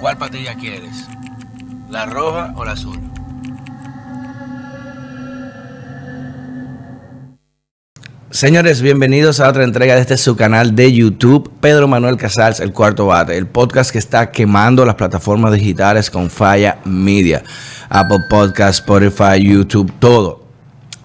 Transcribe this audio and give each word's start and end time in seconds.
¿Cuál 0.00 0.16
patilla 0.16 0.54
quieres? 0.54 1.06
¿La 1.90 2.06
roja 2.06 2.54
o 2.56 2.64
la 2.64 2.72
azul? 2.72 2.98
Señores, 8.30 8.80
bienvenidos 8.80 9.40
a 9.40 9.48
otra 9.50 9.64
entrega 9.64 9.96
de 9.96 10.00
este 10.00 10.16
su 10.16 10.36
canal 10.36 10.74
de 10.74 10.90
YouTube, 10.90 11.52
Pedro 11.60 11.86
Manuel 11.86 12.16
Casals, 12.16 12.60
el 12.60 12.72
cuarto 12.72 13.06
bate, 13.06 13.36
el 13.36 13.46
podcast 13.46 13.90
que 13.90 13.98
está 13.98 14.30
quemando 14.30 14.86
las 14.86 14.94
plataformas 14.94 15.52
digitales 15.52 16.10
con 16.10 16.30
Falla 16.30 16.78
Media, 16.86 17.42
Apple 17.90 18.20
Podcast, 18.30 18.80
Spotify, 18.80 19.42
YouTube, 19.42 19.92
todo. 19.98 20.39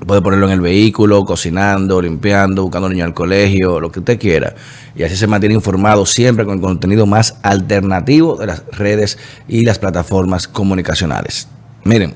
Puede 0.05 0.21
ponerlo 0.21 0.45
en 0.47 0.53
el 0.53 0.61
vehículo, 0.61 1.25
cocinando, 1.25 2.01
limpiando, 2.01 2.61
buscando 2.63 2.89
niños 2.89 3.07
al 3.07 3.13
colegio, 3.13 3.79
lo 3.79 3.91
que 3.91 3.99
usted 3.99 4.19
quiera. 4.19 4.53
Y 4.95 5.03
así 5.03 5.15
se 5.15 5.25
mantiene 5.25 5.55
informado 5.55 6.05
siempre 6.05 6.45
con 6.45 6.55
el 6.55 6.61
contenido 6.61 7.05
más 7.05 7.37
alternativo 7.41 8.35
de 8.35 8.47
las 8.47 8.63
redes 8.71 9.17
y 9.47 9.65
las 9.65 9.79
plataformas 9.79 10.47
comunicacionales. 10.47 11.47
Miren, 11.83 12.15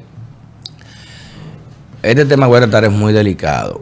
este 2.03 2.25
tema 2.25 2.47
voy 2.47 2.57
a 2.57 2.61
tratar 2.61 2.85
es 2.85 2.91
muy 2.91 3.11
delicado 3.11 3.81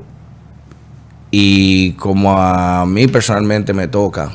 y 1.29 1.91
como 1.93 2.37
a 2.37 2.85
mí 2.85 3.07
personalmente 3.07 3.73
me 3.73 3.87
toca, 3.87 4.31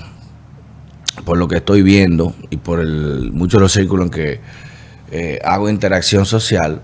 por 1.25 1.39
lo 1.39 1.49
que 1.49 1.57
estoy 1.57 1.83
viendo 1.83 2.35
y 2.51 2.59
por 2.59 2.81
el, 2.81 3.33
muchos 3.33 3.59
de 3.59 3.63
los 3.63 3.73
círculos 3.73 4.07
en 4.07 4.11
que 4.11 4.41
eh, 5.11 5.41
hago 5.45 5.69
interacción 5.69 6.27
social, 6.27 6.81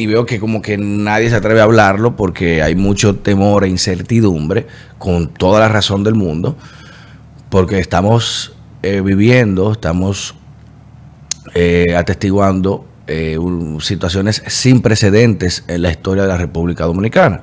y 0.00 0.06
veo 0.06 0.24
que 0.24 0.40
como 0.40 0.62
que 0.62 0.78
nadie 0.78 1.28
se 1.28 1.36
atreve 1.36 1.60
a 1.60 1.64
hablarlo 1.64 2.16
porque 2.16 2.62
hay 2.62 2.74
mucho 2.74 3.16
temor 3.16 3.64
e 3.64 3.68
incertidumbre, 3.68 4.66
con 4.98 5.28
toda 5.28 5.60
la 5.60 5.68
razón 5.68 6.04
del 6.04 6.14
mundo, 6.14 6.56
porque 7.50 7.78
estamos 7.78 8.54
eh, 8.82 9.02
viviendo, 9.02 9.72
estamos 9.72 10.34
eh, 11.54 11.94
atestiguando 11.96 12.86
situaciones 13.80 14.40
sin 14.46 14.82
precedentes 14.82 15.64
en 15.66 15.82
la 15.82 15.90
historia 15.90 16.22
de 16.22 16.28
la 16.28 16.36
República 16.36 16.84
Dominicana. 16.84 17.42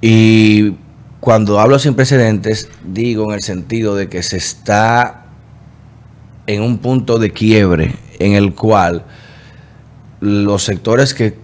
Y 0.00 0.76
cuando 1.18 1.58
hablo 1.58 1.80
sin 1.80 1.94
precedentes, 1.94 2.68
digo 2.84 3.24
en 3.24 3.32
el 3.32 3.42
sentido 3.42 3.96
de 3.96 4.08
que 4.08 4.22
se 4.22 4.36
está 4.36 5.26
en 6.46 6.62
un 6.62 6.78
punto 6.78 7.18
de 7.18 7.32
quiebre 7.32 7.96
en 8.20 8.34
el 8.34 8.54
cual 8.54 9.04
los 10.20 10.64
sectores 10.64 11.14
que 11.14 11.38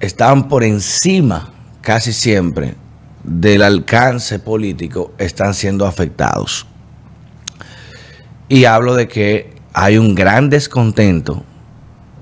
están 0.00 0.48
por 0.48 0.64
encima 0.64 1.52
casi 1.80 2.12
siempre 2.12 2.74
del 3.22 3.62
alcance 3.62 4.38
político 4.38 5.12
están 5.18 5.54
siendo 5.54 5.86
afectados. 5.86 6.66
Y 8.48 8.64
hablo 8.64 8.94
de 8.94 9.08
que 9.08 9.54
hay 9.72 9.98
un 9.98 10.14
gran 10.14 10.48
descontento, 10.48 11.42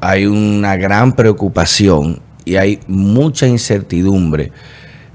hay 0.00 0.26
una 0.26 0.76
gran 0.76 1.12
preocupación 1.12 2.20
y 2.44 2.56
hay 2.56 2.80
mucha 2.86 3.46
incertidumbre 3.46 4.52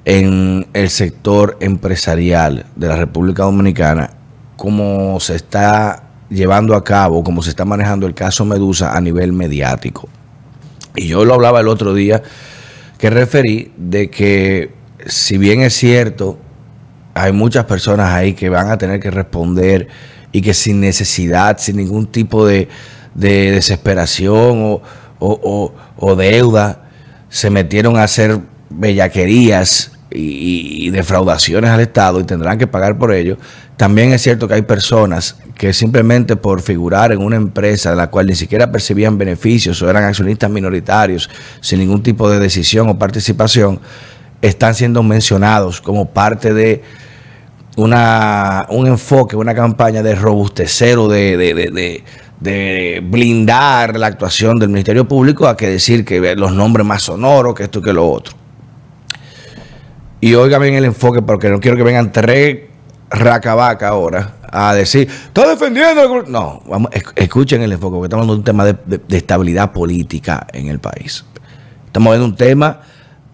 en 0.06 0.68
el 0.74 0.90
sector 0.90 1.58
empresarial 1.60 2.66
de 2.76 2.88
la 2.88 2.96
República 2.96 3.44
Dominicana, 3.44 4.12
cómo 4.56 5.20
se 5.20 5.36
está 5.36 6.04
llevando 6.30 6.76
a 6.76 6.84
cabo, 6.84 7.24
cómo 7.24 7.42
se 7.42 7.50
está 7.50 7.66
manejando 7.66 8.08
el 8.08 8.14
caso 8.14 8.46
Medusa 8.46 8.96
a 8.96 9.02
nivel 9.02 9.34
mediático. 9.34 10.08
Y 10.96 11.08
yo 11.08 11.26
lo 11.26 11.34
hablaba 11.36 11.60
el 11.60 11.68
otro 11.68 11.94
día, 11.94 12.22
que 12.98 13.10
referí 13.10 13.72
de 13.78 14.10
que 14.10 14.72
si 15.06 15.38
bien 15.38 15.62
es 15.62 15.74
cierto, 15.74 16.38
hay 17.14 17.32
muchas 17.32 17.66
personas 17.66 18.14
ahí 18.14 18.34
que 18.34 18.50
van 18.50 18.70
a 18.70 18.78
tener 18.78 19.00
que 19.00 19.12
responder 19.12 19.88
y 20.32 20.42
que 20.42 20.54
sin 20.54 20.80
necesidad, 20.80 21.58
sin 21.58 21.78
ningún 21.78 22.08
tipo 22.08 22.46
de, 22.46 22.68
desesperación 23.16 24.82
o, 25.20 25.74
o 25.98 26.16
deuda, 26.16 26.90
se 27.30 27.50
metieron 27.50 27.98
a 27.98 28.04
hacer 28.04 28.40
bellaquerías 28.70 29.99
y, 30.12 30.90
defraudaciones 30.90 31.70
al 31.70 31.82
Estado 31.82 32.20
y 32.20 32.24
tendrán 32.24 32.58
que 32.58 32.68
pagar 32.68 32.98
por 32.98 33.14
ello. 33.14 33.38
También 33.78 34.12
es 34.12 34.22
cierto 34.22 34.48
que 34.48 34.56
hay 34.56 34.62
personas 34.64 35.38
que 35.56 35.74
simplemente 35.74 36.36
por 36.36 36.62
figurar 36.62 37.12
en 37.12 37.20
una 37.20 37.36
empresa 37.36 37.92
de 37.92 37.96
la 37.96 38.10
cual 38.10 38.28
ni 38.28 38.36
siquiera 38.36 38.72
percibían 38.72 39.18
beneficios 39.18 39.82
o 39.82 39.90
eran 39.90 40.04
accionistas 40.04 40.50
minoritarios 40.50 41.30
sin 41.62 41.80
ningún 41.80 42.02
tipo 42.02 42.30
de 42.30 42.40
decisión 42.40 42.90
o 42.90 42.98
participación, 42.98 43.80
están 44.42 44.74
siendo 44.74 45.04
mencionados 45.04 45.82
como 45.82 46.10
parte 46.10 46.54
de 46.54 46.82
una, 47.76 48.66
un 48.70 48.88
enfoque, 48.88 49.36
una 49.36 49.54
campaña 49.54 50.02
de 50.02 50.16
robustecer 50.16 50.98
o 50.98 51.08
de, 51.08 52.04
de 52.40 53.04
blindar 53.04 53.98
la 53.98 54.08
actuación 54.08 54.60
del 54.60 54.70
Ministerio 54.70 55.08
Público 55.08 55.48
a 55.48 55.56
que 55.56 55.68
decir 55.68 56.04
que 56.04 56.36
los 56.36 56.54
nombres 56.54 56.86
más 56.86 57.04
sonoros, 57.04 57.54
que 57.54 57.64
esto 57.64 57.82
que 57.82 57.94
lo 57.94 58.10
otro. 58.10 58.39
Y 60.22 60.34
oiga 60.36 60.58
bien 60.60 60.76
el 60.76 60.86
enfoque, 60.86 61.22
porque 61.22 61.50
no 61.50 61.60
quiero 61.60 61.78
que 61.78 61.84
vengan 61.84 62.12
tres 62.12 62.60
racabaca 63.10 63.88
ahora 63.88 64.36
a 64.52 64.74
decir, 64.74 65.08
está 65.08 65.48
defendiendo. 65.48 66.24
No, 66.28 66.62
vamos, 66.68 66.92
escuchen 67.16 67.62
el 67.62 67.72
enfoque, 67.72 67.96
porque 67.96 68.06
estamos 68.08 68.24
hablando 68.24 68.34
de 68.34 68.40
un 68.40 68.44
tema 68.44 68.66
de, 68.66 69.18
estabilidad 69.18 69.72
política 69.72 70.46
en 70.54 70.68
el 70.68 70.80
país. 70.80 71.26
Estamos 71.86 72.12
viendo 72.12 72.26
un 72.26 72.36
tema 72.36 72.82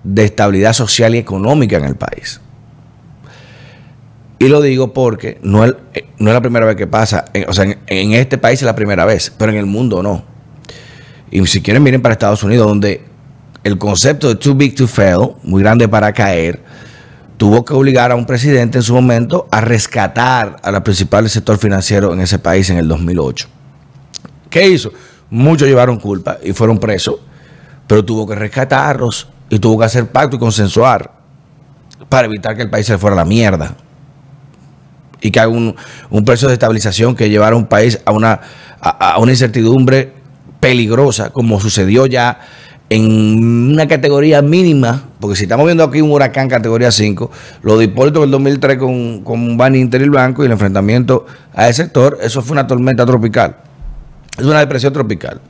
de 0.04 0.26
estabilidad 0.26 0.74
social 0.74 1.16
y 1.16 1.18
económica 1.18 1.78
en 1.78 1.86
el 1.86 1.96
país. 1.96 2.40
Y 4.38 4.48
lo 4.50 4.62
digo 4.62 4.94
porque 4.94 5.40
no 5.42 5.66
es, 5.66 5.76
no 6.20 6.30
es 6.30 6.34
la 6.34 6.42
primera 6.42 6.66
vez 6.66 6.76
que 6.76 6.88
pasa. 6.88 7.26
o 7.48 7.54
sea, 7.54 7.64
en, 7.64 7.80
en, 7.88 8.14
este 8.14 8.38
país 8.38 8.60
es 8.60 8.66
la 8.66 8.76
primera 8.76 9.06
vez, 9.06 9.34
pero 9.36 9.52
en 9.52 9.58
el 9.58 9.66
mundo 9.66 10.04
no. 10.04 10.24
Y 11.32 11.46
si 11.48 11.62
quieren, 11.62 11.82
miren 11.82 12.02
para 12.02 12.14
Estados 12.14 12.44
Unidos, 12.44 12.68
donde 12.68 13.04
el 13.64 13.78
concepto 13.78 14.28
de 14.28 14.36
too 14.36 14.54
big 14.54 14.76
to 14.76 14.88
fail, 14.88 15.32
muy 15.42 15.64
grande 15.64 15.88
para 15.88 16.14
caer, 16.14 16.62
tuvo 17.38 17.66
que 17.66 17.74
obligar 17.74 18.12
a 18.12 18.16
un 18.16 18.26
presidente 18.26 18.78
en 18.78 18.84
su 18.84 18.94
momento 18.94 19.48
a 19.52 19.62
rescatar 19.62 20.58
a 20.64 20.72
la 20.72 20.84
principal 20.84 21.30
sector 21.30 21.58
financiero 21.58 22.14
en 22.14 22.22
ese 22.22 22.40
país 22.40 22.70
en 22.70 22.78
el 22.78 22.88
2008. 22.88 23.48
¿Qué 24.50 24.68
hizo? 24.68 24.92
Muchos 25.30 25.68
llevaron 25.68 26.00
culpa 26.00 26.38
y 26.44 26.54
fueron 26.54 26.80
presos, 26.80 27.16
pero 27.88 28.06
tuvo 28.06 28.28
que 28.28 28.36
rescatarlos 28.36 29.28
y 29.50 29.60
tuvo 29.60 29.80
que 29.80 29.86
hacer 29.86 30.08
pacto 30.08 30.38
y 30.38 30.40
consensuar 30.40 31.12
para 32.10 32.28
evitar 32.28 32.56
que 32.56 32.62
el 32.62 32.70
país 32.70 32.86
se 32.86 32.98
fuera 32.98 33.16
a 33.16 33.18
la 33.18 33.26
mierda 33.26 33.76
y 35.22 35.32
que 35.32 35.40
haga 35.40 35.50
un, 35.50 35.76
un 36.10 36.26
precio 36.26 36.48
de 36.48 36.54
estabilización 36.54 37.16
que 37.16 37.30
llevara 37.30 37.56
a 37.56 37.58
un 37.58 37.66
país 37.66 38.00
a 38.06 38.12
una, 38.12 38.40
a 38.80 39.18
una 39.20 39.32
incertidumbre 39.32 40.14
peligrosa, 40.60 41.32
como 41.32 41.60
sucedió 41.60 42.06
ya 42.06 42.40
en 42.90 43.72
una 43.72 43.88
categoría 43.88 44.42
mínima, 44.42 45.04
porque 45.26 45.38
si 45.38 45.46
estamos 45.46 45.66
viendo 45.66 45.84
aquí 45.84 46.02
un 46.02 46.12
huracán 46.12 46.48
categoría 46.48 46.92
5, 46.92 47.32
lo 47.64 47.80
de 47.80 47.86
Hipólito 47.86 48.20
en 48.20 48.26
el 48.26 48.32
2003 48.32 48.78
con, 48.78 49.24
con 49.24 49.58
Bani 49.58 49.80
Inter 49.80 50.04
y 50.04 50.10
Blanco 50.10 50.44
y 50.44 50.46
el 50.46 50.52
enfrentamiento 50.52 51.26
a 51.52 51.68
ese 51.68 51.82
sector, 51.82 52.20
eso 52.22 52.44
fue 52.44 52.52
una 52.52 52.68
tormenta 52.68 53.08
tropical. 53.08 53.56
Es 54.38 54.46
una 54.46 54.60
depresión 54.60 54.94
tropical. 54.94 55.42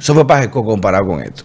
Eso 0.00 0.14
fue 0.14 0.26
pajeco 0.26 0.64
comparado 0.64 1.06
con 1.06 1.22
esto. 1.22 1.44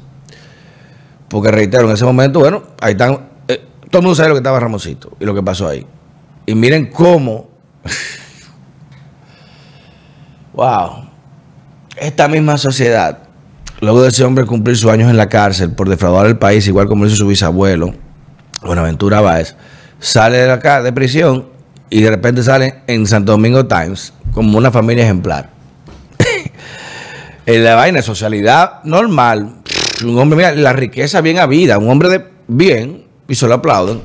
Porque 1.28 1.52
reitero, 1.52 1.86
en 1.86 1.94
ese 1.94 2.06
momento, 2.06 2.40
bueno, 2.40 2.64
ahí 2.82 2.94
están, 2.94 3.20
eh, 3.48 3.64
todo 3.92 4.00
el 4.00 4.06
mundo 4.06 4.16
sabe 4.16 4.30
lo 4.30 4.34
que 4.34 4.40
estaba 4.40 4.60
Ramosito 4.60 5.16
y 5.20 5.26
lo 5.26 5.36
que 5.36 5.44
pasó 5.44 5.68
ahí. 5.68 5.86
Y 6.48 6.56
miren 6.56 6.88
cómo, 6.88 7.50
wow, 10.54 11.08
esta 11.98 12.28
misma 12.28 12.58
sociedad 12.58 13.29
Luego 13.82 14.02
de 14.02 14.10
ese 14.10 14.26
hombre 14.26 14.46
cumplir 14.46 14.76
sus 14.76 14.92
años 14.92 15.10
en 15.10 15.16
la 15.16 15.30
cárcel 15.30 15.72
por 15.72 15.88
defraudar 15.88 16.26
el 16.26 16.38
país, 16.38 16.68
igual 16.68 16.88
como 16.88 17.06
hizo 17.06 17.16
su 17.16 17.28
bisabuelo, 17.28 17.94
Buenaventura 18.62 19.22
Báez, 19.22 19.56
sale 20.00 20.38
de 20.38 20.52
acá 20.52 20.84
de 20.84 20.92
prisión 20.92 21.48
y 21.90 22.02
de 22.02 22.10
repente 22.10 22.44
sale 22.44 22.82
en 22.88 23.08
Santo 23.08 23.32
Domingo 23.32 23.68
Times 23.68 24.14
como 24.34 24.58
una 24.58 24.70
familia 24.70 25.06
ejemplar. 25.06 25.50
en 27.46 27.64
la 27.64 27.76
vaina 27.76 28.02
socialidad 28.02 28.84
normal, 28.84 29.62
un 30.04 30.20
hombre, 30.20 30.36
mira, 30.36 30.52
la 30.52 30.74
riqueza 30.74 31.22
bien 31.22 31.40
habida, 31.40 31.78
un 31.78 31.90
hombre 31.90 32.10
de 32.10 32.26
bien, 32.48 33.06
y 33.30 33.36
se 33.36 33.48
lo 33.48 33.54
aplauden. 33.54 34.02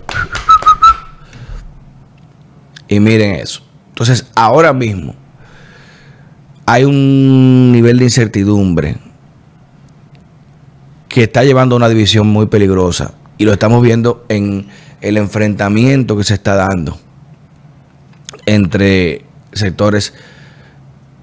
Y 2.87 3.01
miren 3.01 3.37
eso. 3.37 3.63
Entonces, 3.89 4.27
ahora 4.37 4.73
mismo 4.73 5.17
hay 6.67 6.85
un 6.85 7.73
nivel 7.73 7.99
de 7.99 8.05
incertidumbre 8.05 8.99
que 11.15 11.23
está 11.23 11.45
llevando 11.45 11.77
a 11.77 11.79
una 11.79 11.89
división 11.89 12.27
muy 12.27 12.47
peligrosa. 12.47 13.15
Y 13.39 13.45
lo 13.45 13.53
estamos 13.53 13.81
viendo 13.85 14.25
en 14.29 14.67
el 15.01 15.17
enfrentamiento 15.17 16.17
que 16.17 16.25
se 16.25 16.35
está 16.35 16.57
dando 16.57 16.99
entre 18.47 19.25
sectores 19.53 20.13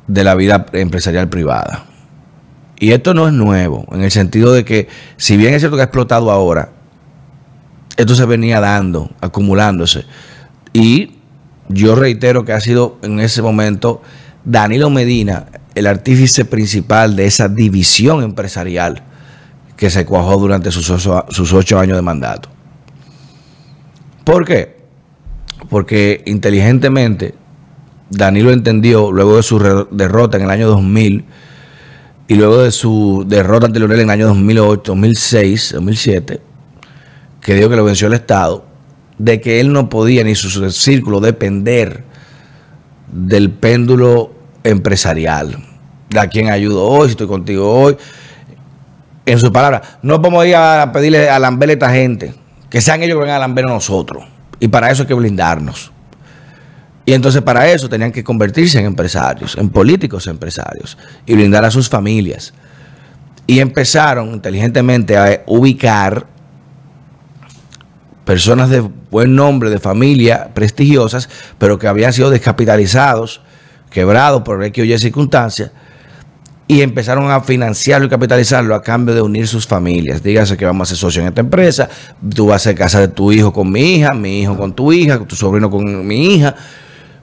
de 0.07 0.23
la 0.23 0.33
vida 0.35 0.65
empresarial 0.71 1.27
privada. 1.27 1.87
Y 2.79 2.93
esto 2.93 3.13
no 3.13 3.27
es 3.27 3.33
nuevo, 3.33 3.85
en 3.91 4.01
el 4.01 4.11
sentido 4.11 4.53
de 4.53 4.63
que, 4.63 4.87
si 5.17 5.35
bien 5.35 5.53
es 5.53 5.61
cierto 5.61 5.75
que 5.75 5.81
ha 5.81 5.87
explotado 5.87 6.31
ahora, 6.31 6.69
esto 7.97 8.15
se 8.15 8.25
venía 8.25 8.61
dando, 8.61 9.11
acumulándose. 9.19 10.05
Y 10.71 11.17
yo 11.67 11.95
reitero 11.95 12.45
que 12.45 12.53
ha 12.53 12.61
sido 12.61 12.97
en 13.01 13.19
ese 13.19 13.41
momento 13.41 14.01
Danilo 14.45 14.89
Medina, 14.89 15.47
el 15.75 15.85
artífice 15.85 16.45
principal 16.45 17.17
de 17.17 17.25
esa 17.25 17.49
división 17.49 18.23
empresarial 18.23 19.10
que 19.81 19.89
se 19.89 20.05
cuajó 20.05 20.37
durante 20.37 20.71
sus 20.71 20.91
ocho, 21.53 21.79
años 21.79 21.97
de 21.97 22.03
mandato. 22.03 22.49
¿Por 24.23 24.45
qué? 24.45 24.77
Porque 25.71 26.21
inteligentemente 26.27 27.33
Danilo 28.11 28.51
entendió, 28.51 29.11
luego 29.11 29.37
de 29.37 29.41
su 29.41 29.57
derrota 29.89 30.37
en 30.37 30.43
el 30.43 30.51
año 30.51 30.67
2000 30.67 31.25
y 32.27 32.35
luego 32.35 32.61
de 32.61 32.69
su 32.69 33.25
derrota 33.27 33.65
ante 33.65 33.79
Leonel 33.79 34.01
en 34.01 34.05
el 34.05 34.09
año 34.11 34.27
2008, 34.27 34.83
2006, 34.85 35.71
2007, 35.73 36.41
que 37.41 37.55
dijo 37.55 37.67
que 37.67 37.75
lo 37.75 37.83
venció 37.83 38.05
el 38.05 38.13
Estado, 38.13 38.63
de 39.17 39.41
que 39.41 39.61
él 39.61 39.73
no 39.73 39.89
podía 39.89 40.23
ni 40.23 40.35
su 40.35 40.69
círculo 40.69 41.21
depender 41.21 42.03
del 43.11 43.49
péndulo 43.49 44.31
empresarial, 44.63 45.57
de 46.11 46.19
a 46.19 46.27
quien 46.27 46.51
ayudo 46.51 46.85
hoy, 46.85 47.07
si 47.07 47.11
estoy 47.13 47.25
contigo 47.25 47.67
hoy. 47.67 47.97
En 49.25 49.39
sus 49.39 49.51
palabras, 49.51 49.81
no 50.01 50.21
podemos 50.21 50.45
ir 50.45 50.55
a 50.55 50.91
pedirle 50.91 51.29
a 51.29 51.37
lamber 51.39 51.69
a 51.69 51.73
esta 51.73 51.91
gente, 51.91 52.33
que 52.69 52.81
sean 52.81 53.03
ellos 53.03 53.15
que 53.15 53.21
vengan 53.21 53.37
a 53.37 53.39
lamber 53.39 53.65
a 53.65 53.69
nosotros. 53.69 54.23
Y 54.59 54.67
para 54.67 54.89
eso 54.89 55.03
hay 55.03 55.07
que 55.07 55.13
blindarnos. 55.13 55.91
Y 57.05 57.13
entonces 57.13 57.41
para 57.41 57.67
eso 57.69 57.89
tenían 57.89 58.11
que 58.11 58.23
convertirse 58.23 58.79
en 58.79 58.85
empresarios, 58.85 59.57
en 59.57 59.69
políticos 59.69 60.27
empresarios, 60.27 60.97
y 61.25 61.33
blindar 61.33 61.65
a 61.65 61.71
sus 61.71 61.89
familias. 61.89 62.53
Y 63.47 63.59
empezaron 63.59 64.33
inteligentemente 64.33 65.17
a 65.17 65.41
ubicar 65.47 66.25
personas 68.23 68.69
de 68.69 68.79
buen 68.79 69.35
nombre, 69.35 69.69
de 69.69 69.79
familia, 69.79 70.49
prestigiosas, 70.53 71.27
pero 71.57 71.77
que 71.77 71.87
habían 71.87 72.13
sido 72.13 72.29
descapitalizados, 72.29 73.41
quebrados 73.89 74.43
por 74.43 74.63
X 74.63 74.95
o 74.95 74.97
circunstancias, 74.99 75.71
y 76.67 76.81
empezaron 76.81 77.29
a 77.29 77.41
financiarlo 77.41 78.07
y 78.07 78.09
capitalizarlo 78.09 78.75
a 78.75 78.81
cambio 78.81 79.13
de 79.13 79.21
unir 79.21 79.47
sus 79.47 79.67
familias. 79.67 80.23
Dígase 80.23 80.55
que 80.55 80.65
vamos 80.65 80.87
a 80.87 80.89
ser 80.89 80.97
socios 80.97 81.23
en 81.23 81.29
esta 81.29 81.41
empresa, 81.41 81.89
tú 82.33 82.47
vas 82.47 82.61
a 82.61 82.69
ser 82.69 82.75
casa 82.75 82.99
de 82.99 83.07
tu 83.09 83.31
hijo 83.31 83.51
con 83.51 83.71
mi 83.71 83.95
hija, 83.95 84.13
mi 84.13 84.41
hijo 84.41 84.55
con 84.57 84.73
tu 84.73 84.93
hija, 84.93 85.19
tu 85.25 85.35
sobrino 85.35 85.69
con 85.69 86.07
mi 86.07 86.35
hija, 86.35 86.55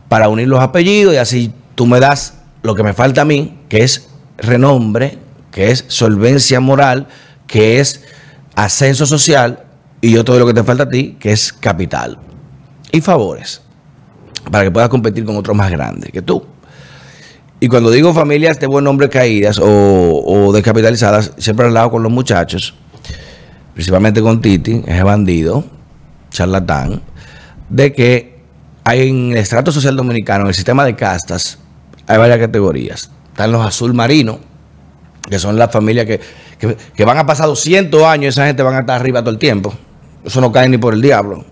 para 0.08 0.28
unir 0.28 0.48
los 0.48 0.60
apellidos 0.60 1.14
y 1.14 1.16
así 1.16 1.52
tú 1.74 1.86
me 1.86 2.00
das 2.00 2.34
lo 2.62 2.74
que 2.74 2.82
me 2.82 2.92
falta 2.92 3.22
a 3.22 3.24
mí, 3.24 3.58
que 3.68 3.82
es 3.84 4.08
renombre, 4.36 5.18
que 5.50 5.70
es 5.70 5.84
solvencia 5.88 6.60
moral, 6.60 7.08
que 7.46 7.80
es 7.80 8.04
ascenso 8.54 9.06
social 9.06 9.64
y 10.00 10.12
yo 10.12 10.24
todo 10.24 10.38
lo 10.38 10.46
que 10.46 10.54
te 10.54 10.62
falta 10.62 10.84
a 10.84 10.88
ti, 10.88 11.16
que 11.18 11.32
es 11.32 11.52
capital 11.52 12.18
y 12.92 13.00
favores, 13.00 13.62
para 14.50 14.64
que 14.64 14.70
puedas 14.70 14.88
competir 14.88 15.24
con 15.24 15.36
otros 15.36 15.56
más 15.56 15.70
grandes 15.70 16.10
que 16.12 16.22
tú. 16.22 16.44
Y 17.60 17.68
cuando 17.68 17.90
digo 17.90 18.14
familias 18.14 18.60
de 18.60 18.66
buen 18.68 18.84
nombre 18.84 19.08
caídas 19.08 19.58
o, 19.60 20.50
descapitalizadas, 20.52 21.32
siempre 21.38 21.64
he 21.64 21.68
hablado 21.68 21.90
con 21.90 22.02
los 22.02 22.12
muchachos, 22.12 22.74
principalmente 23.74 24.22
con 24.22 24.40
Titi, 24.40 24.82
ese 24.86 25.02
bandido, 25.02 25.64
charlatán, 26.30 27.02
de 27.68 27.92
que 27.92 28.38
hay 28.84 29.08
en 29.08 29.32
el 29.32 29.38
estrato 29.38 29.72
social 29.72 29.96
dominicano, 29.96 30.42
en 30.42 30.48
el 30.48 30.54
sistema 30.54 30.84
de 30.84 30.94
castas, 30.94 31.58
hay 32.06 32.16
varias 32.16 32.38
categorías. 32.38 33.10
Están 33.30 33.50
los 33.50 33.66
azul 33.66 33.92
marino, 33.92 34.38
que 35.28 35.38
son 35.40 35.58
las 35.58 35.72
familias 35.72 36.06
que, 36.06 36.20
que, 36.94 37.04
van 37.04 37.18
a 37.18 37.26
pasar 37.26 37.46
200 37.46 38.02
años, 38.04 38.34
esa 38.34 38.46
gente 38.46 38.62
van 38.62 38.76
a 38.76 38.80
estar 38.80 39.00
arriba 39.00 39.20
todo 39.20 39.30
el 39.30 39.38
tiempo. 39.38 39.74
Eso 40.24 40.40
no 40.40 40.52
cae 40.52 40.68
ni 40.68 40.78
por 40.78 40.94
el 40.94 41.02
diablo. 41.02 41.44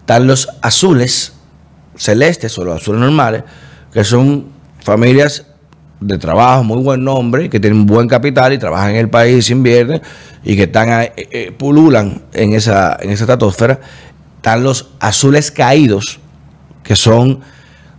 Están 0.00 0.26
los 0.26 0.48
azules, 0.62 1.34
celestes 1.96 2.58
o 2.58 2.64
los 2.64 2.80
azules 2.80 3.00
normales, 3.00 3.44
que 3.92 4.04
son 4.04 4.57
familias 4.80 5.46
de 6.00 6.18
trabajo, 6.18 6.62
muy 6.64 6.82
buen 6.82 7.02
nombre, 7.02 7.50
que 7.50 7.58
tienen 7.58 7.86
buen 7.86 8.08
capital 8.08 8.52
y 8.52 8.58
trabajan 8.58 8.90
en 8.90 8.96
el 8.96 9.10
país, 9.10 9.50
invierten 9.50 10.00
y 10.44 10.56
que 10.56 10.64
están 10.64 10.88
eh, 10.90 11.12
eh, 11.16 11.52
pululan 11.56 12.22
en 12.32 12.54
esa, 12.54 12.96
en 13.00 13.10
esa 13.10 13.24
estratosfera. 13.24 13.80
Están 14.36 14.62
los 14.62 14.90
azules 15.00 15.50
caídos, 15.50 16.20
que 16.84 16.94
son 16.94 17.40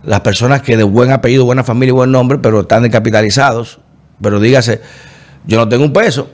las 0.02 0.20
personas 0.20 0.62
que 0.62 0.76
de 0.76 0.82
buen 0.82 1.12
apellido, 1.12 1.44
buena 1.44 1.62
familia 1.62 1.90
y 1.90 1.94
buen 1.94 2.10
nombre, 2.10 2.38
pero 2.38 2.60
están 2.60 2.82
descapitalizados. 2.82 3.80
Pero 4.22 4.40
dígase, 4.40 4.80
yo 5.46 5.58
no 5.58 5.68
tengo 5.68 5.84
un 5.84 5.92
peso, 5.92 6.30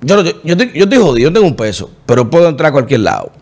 yo, 0.00 0.22
yo, 0.22 0.32
yo, 0.44 0.54
estoy, 0.54 0.98
jodido, 0.98 1.28
yo 1.28 1.32
tengo 1.32 1.46
un 1.46 1.56
peso, 1.56 1.90
pero 2.04 2.28
puedo 2.28 2.48
entrar 2.48 2.70
a 2.70 2.72
cualquier 2.72 3.00
lado. 3.00 3.32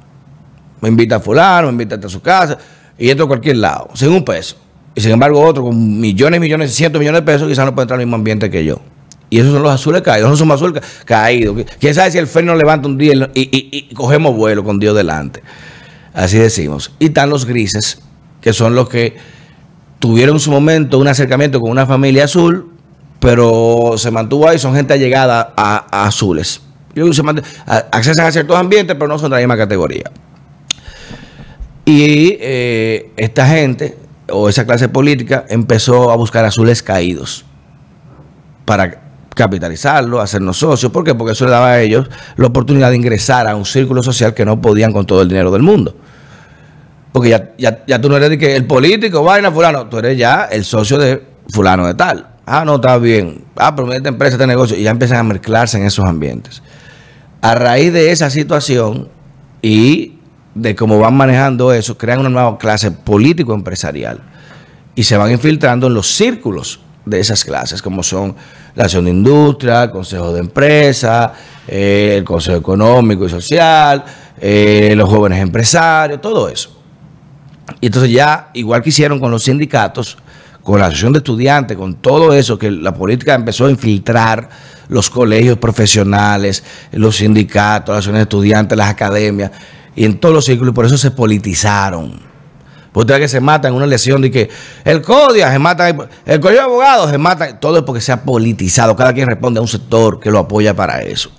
Me 0.81 0.89
invita 0.89 1.17
a 1.17 1.21
fulano, 1.21 1.69
me 1.69 1.73
invita 1.73 1.97
a 1.97 2.09
su 2.09 2.21
casa 2.21 2.59
y 2.99 3.11
entro 3.11 3.25
a 3.25 3.29
cualquier 3.29 3.57
lado, 3.57 3.89
sin 3.95 4.11
un 4.11 4.25
peso. 4.25 4.57
Y 4.95 5.01
sin 5.01 5.13
embargo 5.13 5.41
otro 5.41 5.65
con 5.65 6.01
millones, 6.01 6.41
millones, 6.41 6.75
cientos 6.75 7.01
millones 7.01 7.23
de 7.23 7.27
pesos 7.27 7.49
quizás 7.49 7.65
no 7.65 7.75
puede 7.75 7.85
entrar 7.85 7.99
al 7.99 8.07
mismo 8.07 8.17
ambiente 8.17 8.51
que 8.51 8.65
yo. 8.65 8.81
Y 9.31 9.41
esos 9.41 9.53
son 9.53 9.63
los 9.63 9.73
azules 9.73 10.03
caídos, 10.03 10.29
esos 10.29 10.39
son 10.39 10.49
los 10.49 10.63
azules 10.63 10.83
caídos. 11.05 11.65
¿Quién 11.81 11.95
sabe 11.95 12.11
si 12.11 12.19
el 12.19 12.27
FED 12.27 12.45
nos 12.45 12.57
levanta 12.57 12.87
un 12.87 12.97
día 12.97 13.31
y, 13.35 13.93
cogemos 13.95 14.37
vuelo 14.37 14.63
con 14.63 14.79
Dios 14.79 14.95
delante? 14.95 15.43
Así 16.13 16.39
decimos. 16.39 16.93
Y 17.01 17.07
están 17.07 17.31
los 17.31 17.45
grises, 17.45 18.01
que 18.41 18.53
son 18.53 18.77
los 18.77 18.89
que 18.89 19.17
tuvieron 19.99 20.37
en 20.37 20.41
su 20.41 20.53
momento 20.53 20.99
un 20.99 21.09
acercamiento 21.09 21.61
con 21.61 21.71
una 21.71 21.87
familia 21.87 22.25
azul, 22.25 22.71
pero 23.19 23.95
se 23.97 24.11
mantuvo 24.13 24.49
ahí, 24.49 24.59
son 24.59 24.75
gente 24.75 24.95
allegada 24.95 25.53
a, 25.57 26.07
azules. 26.07 26.61
accesan 27.91 28.27
a 28.27 28.31
ciertos 28.31 28.57
ambientes, 28.57 28.95
pero 28.95 29.09
no 29.09 29.19
son 29.19 29.31
de 29.31 29.37
la 29.37 29.41
misma 29.41 29.57
categoría. 29.57 30.13
Y 31.85 32.37
eh, 32.41 33.11
esta 33.17 33.47
gente, 33.49 33.97
o 34.31 34.49
esa 34.49 34.65
clase 34.67 34.89
política, 34.89 35.45
empezó 35.49 36.11
a 36.11 36.17
buscar 36.17 36.45
azules 36.45 36.83
caídos 36.83 37.45
para 38.65 39.03
capitalizarlo, 39.35 40.21
hacernos 40.21 40.57
socios. 40.59 40.91
¿Por 40.93 41.05
qué? 41.05 41.15
Porque 41.15 41.33
eso 41.33 41.45
le 41.45 41.51
daba 41.51 41.73
a 41.73 41.81
ellos 41.81 42.09
la 42.37 42.47
oportunidad 42.47 42.91
de 42.91 42.97
ingresar 42.97 43.47
a 43.47 43.57
un 43.57 43.65
círculo 43.65 44.03
social 44.03 44.33
que 44.35 44.45
no 44.45 44.61
podían 44.61 44.93
con 44.93 45.07
todo 45.07 45.23
el 45.23 45.29
dinero 45.29 45.51
del 45.51 45.63
mundo. 45.63 45.97
Porque 47.13 47.31
ya, 47.59 47.85
ya 47.87 48.01
tú 48.01 48.09
no 48.09 48.17
eres 48.17 48.43
el 48.43 48.67
político, 48.67 49.23
vaina, 49.23 49.53
fulano, 49.53 49.87
tú 49.87 49.99
eres 49.99 50.19
ya 50.19 50.49
el 50.51 50.65
socio 50.65 50.99
de 50.99 51.23
fulano 51.49 51.87
de 51.87 51.95
tal. 51.95 52.27
Ah, 52.47 52.65
no, 52.65 52.77
está 52.77 52.99
bien. 52.99 53.45
Ah, 53.57 53.75
pero 53.75 53.93
esta 53.93 54.09
empresa, 54.09 54.35
este 54.35 54.47
negocio. 54.47 54.77
Y 54.77 54.83
ya 54.83 54.91
empiezan 54.91 55.19
a 55.19 55.23
mezclarse 55.23 55.79
en 55.79 55.87
esos 55.87 56.05
ambientes. 56.05 56.63
A 57.41 57.55
raíz 57.55 57.93
de 57.93 58.11
esa 58.11 58.31
situación 58.31 59.09
y 59.63 60.19
de 60.55 60.75
cómo 60.75 60.99
van 60.99 61.17
manejando 61.17 61.73
eso, 61.73 61.99
crean 61.99 62.21
una 62.21 62.29
nueva 62.29 62.59
clase 62.59 62.91
político-empresarial. 62.91 64.21
Y 64.95 65.03
se 65.03 65.17
van 65.17 65.31
infiltrando 65.31 65.89
en 65.89 65.95
los 65.95 66.07
círculos 66.15 66.81
de 67.05 67.21
esas 67.21 67.45
clases, 67.45 67.83
como 67.83 68.03
son 68.03 68.35
la 68.75 68.85
acción 68.85 69.05
de 69.05 69.11
industria, 69.11 69.85
el 69.85 69.91
consejo 69.91 70.33
de 70.33 70.41
empresa, 70.41 71.33
eh, 71.67 72.15
el 72.19 72.25
consejo 72.25 72.59
económico 72.59 73.27
y 73.27 73.29
social, 73.29 74.05
eh, 74.41 74.95
los 74.97 75.09
jóvenes 75.09 75.41
empresarios, 75.41 76.21
todo 76.21 76.49
eso. 76.49 76.71
Y 77.81 77.87
entonces 77.87 78.11
ya, 78.11 78.51
igual 78.55 78.83
que 78.83 78.91
hicieron 78.91 79.19
con 79.19 79.31
los 79.31 79.45
sindicatos, 79.45 80.17
con 80.63 80.79
la 80.79 80.87
asociación 80.87 81.13
de 81.13 81.19
estudiantes, 81.19 81.77
con 81.77 81.95
todo 81.97 82.33
eso, 82.33 82.59
que 82.59 82.71
la 82.71 82.95
política 82.95 83.35
empezó 83.35 83.67
a 83.67 83.71
infiltrar 83.71 84.49
los 84.89 85.11
colegios 85.11 85.59
profesionales, 85.59 86.63
los 86.93 87.17
sindicatos, 87.17 87.95
las 87.95 87.99
asociaciones 87.99 88.21
de 88.21 88.23
estudiantes, 88.23 88.79
las 88.79 88.89
academias, 88.89 89.51
y 89.95 90.05
en 90.05 90.19
todos 90.19 90.35
los 90.35 90.45
círculos, 90.45 90.73
y 90.73 90.75
por 90.75 90.87
eso 90.87 90.99
se 90.99 91.11
politizaron. 91.11 92.21
Porque 92.93 93.19
que 93.19 93.29
se 93.29 93.41
matan 93.41 93.73
en 93.73 93.77
una 93.77 93.87
lesión 93.87 94.23
de 94.23 94.31
que 94.31 94.49
el 94.85 95.03
CODIA 95.03 95.51
se 95.51 95.59
mata, 95.59 95.89
el 95.89 96.41
colegio 96.41 96.51
de 96.51 96.61
abogados 96.61 97.11
se 97.11 97.19
mata, 97.19 97.59
todo 97.59 97.79
es 97.79 97.83
porque 97.83 98.01
se 98.01 98.13
ha 98.13 98.23
politizado, 98.23 98.95
cada 98.95 99.13
quien 99.13 99.29
responde 99.29 99.59
a 99.59 99.63
un 99.63 99.69
sector 99.69 100.21
que 100.21 100.31
lo 100.31 100.39
apoya 100.39 100.75
para 100.75 101.03
eso. 101.03 101.31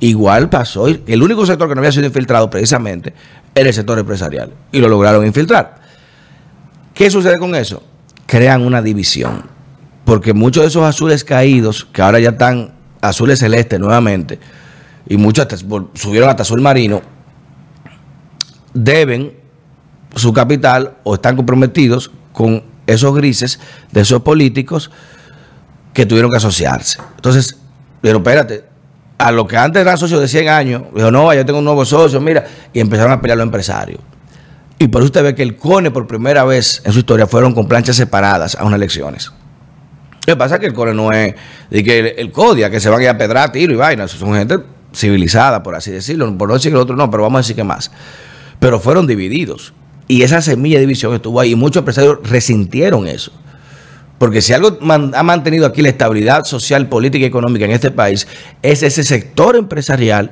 Igual 0.00 0.48
pasó, 0.48 0.88
el 0.88 1.22
único 1.22 1.44
sector 1.44 1.68
que 1.68 1.74
no 1.74 1.80
había 1.80 1.92
sido 1.92 2.06
infiltrado 2.06 2.48
precisamente 2.48 3.12
era 3.54 3.68
el 3.68 3.74
sector 3.74 3.98
empresarial, 3.98 4.52
y 4.72 4.80
lo 4.80 4.88
lograron 4.88 5.26
infiltrar. 5.26 5.82
¿Qué 6.94 7.10
sucede 7.10 7.38
con 7.38 7.54
eso? 7.54 7.82
crean 8.32 8.62
una 8.62 8.80
división. 8.80 9.42
Porque 10.06 10.32
muchos 10.32 10.62
de 10.62 10.68
esos 10.68 10.84
azules 10.84 11.22
caídos, 11.22 11.86
que 11.92 12.00
ahora 12.00 12.18
ya 12.18 12.30
están 12.30 12.72
azules 13.02 13.38
celestes 13.38 13.78
nuevamente, 13.78 14.38
y 15.06 15.18
muchos 15.18 15.46
subieron 15.92 16.30
hasta 16.30 16.42
azul 16.42 16.62
marino, 16.62 17.02
deben 18.74 19.36
su 20.14 20.32
capital 20.32 20.96
o 21.04 21.14
están 21.14 21.36
comprometidos 21.36 22.10
con 22.32 22.64
esos 22.86 23.14
grises 23.14 23.60
de 23.90 24.00
esos 24.00 24.22
políticos 24.22 24.90
que 25.92 26.06
tuvieron 26.06 26.30
que 26.30 26.36
asociarse. 26.36 26.98
Entonces, 27.16 27.58
pero 28.00 28.18
espérate, 28.18 28.64
a 29.18 29.30
lo 29.30 29.46
que 29.46 29.56
antes 29.56 29.80
eran 29.80 29.96
socios 29.96 30.20
de 30.20 30.28
100 30.28 30.48
años, 30.48 30.82
dijo, 30.94 31.10
no, 31.10 31.32
yo 31.32 31.44
tengo 31.46 31.60
un 31.60 31.64
nuevo 31.64 31.84
socio, 31.84 32.20
mira, 32.20 32.44
y 32.72 32.80
empezaron 32.80 33.12
a 33.12 33.20
pelear 33.20 33.38
los 33.38 33.44
empresarios. 33.44 34.00
Y 34.78 34.88
por 34.88 35.00
eso 35.02 35.06
usted 35.06 35.22
ve 35.22 35.34
que 35.34 35.42
el 35.42 35.56
CONE 35.56 35.92
por 35.92 36.08
primera 36.08 36.44
vez 36.44 36.82
en 36.84 36.92
su 36.92 37.00
historia 37.00 37.26
fueron 37.26 37.54
con 37.54 37.68
planchas 37.68 37.94
separadas 37.94 38.56
a 38.56 38.64
unas 38.64 38.78
elecciones. 38.78 39.30
Lo 40.26 40.34
que 40.34 40.36
pasa 40.36 40.56
es 40.56 40.60
que 40.60 40.66
el 40.66 40.72
CONE 40.72 40.94
no 40.94 41.12
es 41.12 41.34
de 41.70 41.84
que 41.84 42.14
el, 42.18 42.32
CODIA, 42.32 42.70
que 42.70 42.80
se 42.80 42.88
van 42.88 43.00
a 43.00 43.02
ir 43.04 43.08
a 43.08 43.18
pedrar, 43.18 43.52
tiro 43.52 43.72
y 43.72 43.76
vaina. 43.76 44.08
Son 44.08 44.34
gente 44.34 44.58
civilizada, 44.92 45.62
por 45.62 45.74
así 45.74 45.90
decirlo. 45.90 46.36
Por 46.36 46.48
no 46.48 46.54
decir 46.54 46.72
que 46.72 46.76
el 46.76 46.82
otro 46.82 46.96
no, 46.96 47.10
pero 47.10 47.22
vamos 47.22 47.38
a 47.38 47.42
decir 47.42 47.54
que 47.56 47.64
más. 47.64 47.90
Pero 48.62 48.78
fueron 48.78 49.08
divididos. 49.08 49.74
Y 50.06 50.22
esa 50.22 50.40
semilla 50.40 50.76
de 50.76 50.82
división 50.82 51.12
estuvo 51.14 51.40
ahí. 51.40 51.50
Y 51.50 51.56
muchos 51.56 51.80
empresarios 51.80 52.18
resintieron 52.22 53.08
eso. 53.08 53.32
Porque 54.18 54.40
si 54.40 54.52
algo 54.52 54.78
ha 54.80 55.22
mantenido 55.24 55.66
aquí 55.66 55.82
la 55.82 55.88
estabilidad 55.88 56.44
social, 56.44 56.88
política 56.88 57.24
y 57.24 57.26
económica 57.26 57.64
en 57.64 57.72
este 57.72 57.90
país, 57.90 58.28
es 58.62 58.84
ese 58.84 59.02
sector 59.02 59.56
empresarial 59.56 60.30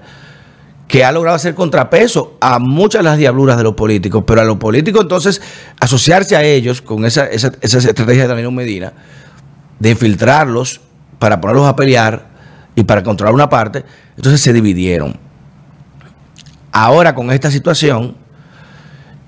que 0.87 1.05
ha 1.05 1.11
logrado 1.11 1.35
hacer 1.35 1.57
contrapeso 1.57 2.37
a 2.41 2.61
muchas 2.61 3.03
las 3.03 3.19
diabluras 3.19 3.57
de 3.57 3.65
los 3.65 3.75
políticos, 3.75 4.23
pero 4.25 4.43
a 4.43 4.45
los 4.45 4.59
políticos 4.59 5.03
entonces 5.03 5.43
asociarse 5.81 6.37
a 6.37 6.45
ellos 6.45 6.83
con 6.83 7.05
esa, 7.05 7.27
esa, 7.27 7.51
esa 7.61 7.79
estrategia 7.79 8.23
de 8.23 8.29
Danilo 8.29 8.53
Medina, 8.53 8.93
de 9.81 9.91
infiltrarlos 9.91 10.81
para 11.19 11.41
ponerlos 11.41 11.67
a 11.67 11.75
pelear 11.75 12.29
y 12.77 12.85
para 12.85 13.03
controlar 13.03 13.35
una 13.35 13.49
parte, 13.49 13.85
entonces 14.17 14.41
se 14.41 14.53
dividieron. 14.53 15.19
Ahora 16.71 17.13
con 17.15 17.33
esta 17.33 17.51
situación, 17.51 18.20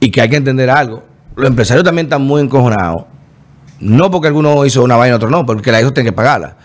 y 0.03 0.11
que 0.11 0.21
hay 0.21 0.29
que 0.29 0.35
entender 0.35 0.69
algo, 0.69 1.05
los 1.37 1.47
empresarios 1.47 1.85
también 1.85 2.07
están 2.07 2.23
muy 2.23 2.43
encojonados, 2.43 3.05
no 3.79 4.11
porque 4.11 4.27
alguno 4.27 4.67
hizo 4.67 4.83
una 4.83 4.97
vaina 4.97 5.15
y 5.15 5.17
otro 5.17 5.31
no, 5.31 5.47
porque 5.47 5.71
la 5.71 5.81
hizo 5.81 5.93
tienen 5.93 6.13
que 6.13 6.17
pagarla. 6.17 6.57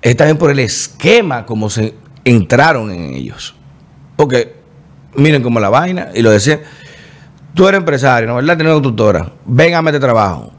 Es 0.00 0.16
también 0.16 0.36
por 0.36 0.50
el 0.50 0.58
esquema 0.58 1.46
como 1.46 1.70
se 1.70 1.94
entraron 2.24 2.90
en 2.90 3.14
ellos. 3.14 3.54
Porque 4.16 4.56
miren 5.14 5.44
cómo 5.44 5.60
la 5.60 5.68
vaina, 5.68 6.08
y 6.12 6.22
lo 6.22 6.32
decía, 6.32 6.60
tú 7.54 7.68
eres 7.68 7.78
empresario, 7.78 8.28
¿no? 8.28 8.34
¿Verdad? 8.34 8.56
Tienes 8.56 8.74
una 8.74 8.82
tutora, 8.82 9.32
ven 9.46 9.76
a 9.76 9.82
meter 9.82 10.00
trabajo 10.00 10.52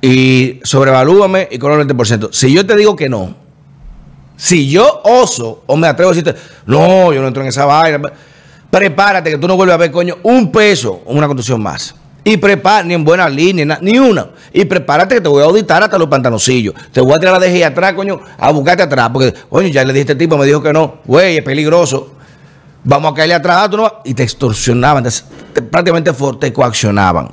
y 0.00 0.60
sobrevalúame 0.64 1.46
y 1.50 1.58
cobra 1.58 1.78
el 1.78 1.86
20%. 1.86 2.30
Si 2.32 2.54
yo 2.54 2.64
te 2.64 2.74
digo 2.74 2.96
que 2.96 3.10
no, 3.10 3.34
si 4.34 4.70
yo 4.70 5.02
oso 5.04 5.62
o 5.66 5.76
me 5.76 5.88
atrevo 5.88 6.12
a 6.12 6.14
decirte, 6.14 6.40
no, 6.64 7.12
yo 7.12 7.20
no 7.20 7.28
entro 7.28 7.42
en 7.42 7.50
esa 7.50 7.66
vaina, 7.66 8.00
prepárate 8.70 9.30
que 9.30 9.38
tú 9.38 9.48
no 9.48 9.56
vuelves 9.56 9.74
a 9.74 9.78
ver, 9.78 9.90
coño, 9.90 10.16
un 10.22 10.50
peso 10.50 11.02
en 11.06 11.16
una 11.16 11.26
construcción 11.26 11.62
más. 11.62 11.94
Y 12.24 12.36
prepárate, 12.36 12.88
ni 12.88 12.94
en 12.94 13.04
buena 13.04 13.28
línea, 13.28 13.78
ni 13.80 13.98
una. 13.98 14.28
Y 14.52 14.64
prepárate 14.64 15.16
que 15.16 15.20
te 15.20 15.28
voy 15.28 15.42
a 15.42 15.46
auditar 15.46 15.82
hasta 15.82 15.96
los 15.96 16.08
pantanoncillos. 16.08 16.74
Te 16.92 17.00
voy 17.00 17.14
a 17.14 17.18
tirar 17.18 17.40
la 17.40 17.46
DG 17.46 17.64
atrás, 17.64 17.94
coño, 17.94 18.20
a 18.36 18.50
buscarte 18.50 18.82
atrás. 18.82 19.10
Porque, 19.12 19.32
coño, 19.48 19.68
ya 19.68 19.84
le 19.84 19.92
dije 19.92 20.00
a 20.00 20.12
este 20.12 20.14
tipo, 20.16 20.36
me 20.36 20.44
dijo 20.44 20.60
que 20.60 20.72
no. 20.72 20.96
Güey, 21.04 21.36
es 21.36 21.44
peligroso 21.44 22.16
vamos 22.86 23.12
a 23.12 23.14
caerle 23.14 23.34
atrás, 23.34 23.68
tú 23.68 23.76
no, 23.76 23.92
y 24.04 24.14
te 24.14 24.22
extorsionaban, 24.22 25.04
prácticamente 25.70 26.12
te 26.40 26.52
coaccionaban. 26.52 27.28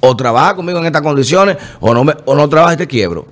O 0.00 0.16
trabaja 0.16 0.56
conmigo 0.56 0.78
en 0.78 0.86
estas 0.86 1.02
condiciones, 1.02 1.58
o 1.78 1.94
no, 1.94 2.02
me, 2.02 2.14
o 2.24 2.34
no 2.34 2.48
trabajas 2.48 2.74
y 2.74 2.78
te 2.78 2.86
quiebro. 2.88 3.26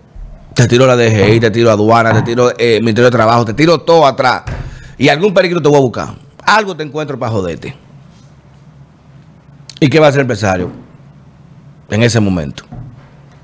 Te 0.55 0.69
tiro 0.69 0.87
la 0.87 0.95
DGI, 0.95 1.41
te 1.41 1.51
tiro 1.51 1.71
aduana, 1.71 2.13
te 2.13 2.23
tiro 2.23 2.53
eh, 2.57 2.79
Ministerio 2.81 3.07
de 3.07 3.11
Trabajo, 3.11 3.45
te 3.45 3.55
tiro 3.55 3.81
todo 3.81 4.07
atrás. 4.07 4.43
Y 4.99 5.09
algún 5.09 5.33
peligro 5.33 5.61
te 5.61 5.69
voy 5.69 5.79
a 5.79 5.81
buscar. 5.81 6.09
Algo 6.45 6.77
te 6.77 6.83
encuentro 6.83 7.19
para 7.19 7.33
joderte. 7.33 7.77
¿Y 9.79 9.89
qué 9.89 9.99
va 9.99 10.07
a 10.07 10.09
hacer 10.11 10.21
el 10.21 10.25
empresario 10.25 10.71
en 11.89 12.03
ese 12.03 12.21
momento? 12.21 12.65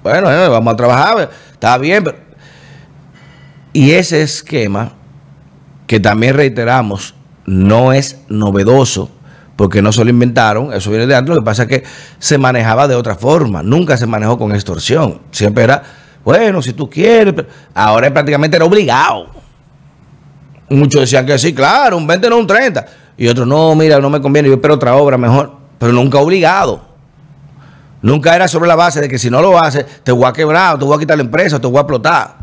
Bueno, 0.03 0.31
eh, 0.31 0.49
vamos 0.49 0.75
a 0.75 0.77
trabajar, 0.77 1.31
está 1.53 1.79
bien, 1.79 2.05
pero... 2.05 2.19
Y 3.73 3.93
ese 3.93 4.23
esquema 4.23 4.93
que 5.87 6.01
también 6.01 6.35
reiteramos 6.35 7.15
no 7.45 7.93
es 7.93 8.19
novedoso 8.29 9.11
porque 9.57 9.81
no 9.81 9.91
se 9.91 10.05
lo 10.05 10.11
inventaron, 10.11 10.73
eso 10.73 10.91
viene 10.91 11.07
de 11.07 11.17
antes, 11.17 11.35
lo 11.35 11.41
que 11.41 11.45
pasa 11.45 11.63
es 11.63 11.69
que 11.69 11.85
se 12.19 12.37
manejaba 12.37 12.87
de 12.87 12.95
otra 12.95 13.15
forma, 13.15 13.63
nunca 13.63 13.97
se 13.97 14.07
manejó 14.07 14.39
con 14.39 14.55
extorsión, 14.55 15.23
siempre 15.31 15.65
era, 15.65 15.83
bueno, 16.25 16.61
si 16.61 16.75
tú 16.75 16.91
quieres, 16.91 17.35
ahora 17.75 18.13
prácticamente 18.13 18.57
era 18.57 18.67
obligado. 18.67 19.36
Muchos 20.69 21.03
decían 21.03 21.25
que 21.25 21.39
sí, 21.39 21.55
claro, 21.55 21.97
un 21.97 22.07
20 22.07 22.29
no 22.29 22.39
un 22.39 22.47
30, 22.47 22.87
y 23.17 23.29
otros, 23.29 23.47
no, 23.47 23.75
mira, 23.75 24.01
no 24.01 24.11
me 24.11 24.21
conviene, 24.21 24.49
yo 24.49 24.55
espero 24.55 24.75
otra 24.75 24.97
obra 24.97 25.17
mejor, 25.17 25.53
pero 25.79 25.93
nunca 25.93 26.19
obligado. 26.19 26.85
Nunca 28.03 28.35
era 28.35 28.47
sobre 28.47 28.69
la 28.69 28.77
base 28.77 29.01
de 29.01 29.09
que 29.09 29.19
si 29.19 29.31
no 29.31 29.41
lo 29.41 29.59
haces, 29.59 29.85
te 30.03 30.13
voy 30.13 30.27
a 30.27 30.33
quebrar, 30.33 30.79
te 30.79 30.85
voy 30.85 30.97
a 30.97 30.99
quitar 30.99 31.17
la 31.17 31.25
empresa, 31.25 31.61
te 31.61 31.67
voy 31.67 31.79
a 31.79 31.81
explotar. 31.81 32.37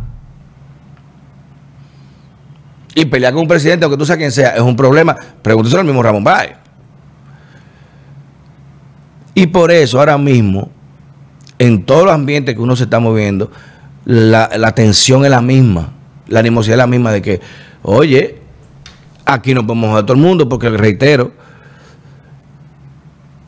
Y 2.96 3.06
pelear 3.06 3.34
con 3.34 3.44
un 3.44 3.48
presidente, 3.48 3.86
aunque 3.86 3.98
tú 3.98 4.06
seas 4.06 4.18
quien 4.18 4.32
sea, 4.32 4.50
es 4.50 4.62
un 4.62 4.76
problema. 4.76 5.16
Pregúntese 5.42 5.78
al 5.78 5.86
mismo 5.86 6.04
Ramón 6.04 6.24
Bay. 6.24 6.54
Y 9.36 9.48
por 9.48 9.72
eso 9.72 10.00
ahora 10.00 10.18
mismo, 10.18 10.70
en 11.58 11.86
todos 11.86 12.06
los 12.06 12.14
ambientes 12.14 12.56
que 12.56 12.62
uno 12.62 12.76
se 12.76 12.84
está 12.84 13.00
moviendo, 13.00 13.52
la, 14.06 14.50
la 14.58 14.76
tensión 14.76 15.24
es 15.24 15.32
la 15.32 15.42
misma, 15.42 15.94
la 16.28 16.40
animosidad 16.40 16.76
es 16.76 16.80
la 16.80 16.88
misma 16.88 17.12
de 17.12 17.22
que, 17.22 17.42
oye, 17.84 18.40
aquí 19.26 19.54
no 19.54 19.66
podemos 19.66 19.98
a 19.98 20.04
todo 20.04 20.16
el 20.18 20.22
mundo, 20.22 20.50
porque 20.50 20.70
reitero, 20.70 21.32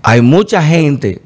hay 0.04 0.22
mucha 0.22 0.62
gente 0.62 1.22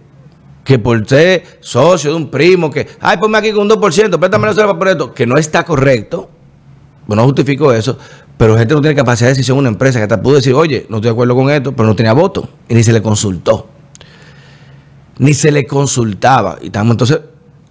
que 0.63 0.79
por 0.79 1.05
ser 1.07 1.43
socio 1.59 2.11
de 2.11 2.15
un 2.15 2.31
primo, 2.31 2.69
que, 2.69 2.87
ay, 3.01 3.17
ponme 3.17 3.37
aquí 3.37 3.51
con 3.51 3.63
un 3.63 3.69
2%, 3.69 4.19
préstame 4.19 4.53
la 4.53 4.77
por 4.77 4.87
esto, 4.87 5.13
que 5.13 5.27
no 5.27 5.37
está 5.37 5.65
correcto 5.65 6.29
no 7.15 7.23
justifico 7.25 7.73
eso, 7.73 7.97
pero 8.37 8.57
gente 8.57 8.73
no 8.73 8.81
tiene 8.81 8.95
capacidad 8.95 9.27
de 9.27 9.33
decisión 9.33 9.57
una 9.57 9.69
empresa 9.69 9.99
que 9.99 10.03
hasta 10.03 10.21
pudo 10.21 10.35
decir, 10.35 10.53
oye, 10.53 10.85
no 10.89 10.97
estoy 10.97 11.09
de 11.09 11.13
acuerdo 11.13 11.35
con 11.35 11.49
esto, 11.49 11.75
pero 11.75 11.87
no 11.87 11.95
tenía 11.95 12.13
voto. 12.13 12.49
Y 12.67 12.75
ni 12.75 12.83
se 12.83 12.93
le 12.93 13.01
consultó. 13.01 13.67
Ni 15.17 15.33
se 15.33 15.51
le 15.51 15.65
consultaba. 15.65 16.57
Y 16.61 16.67
estamos 16.67 16.91
entonces 16.91 17.19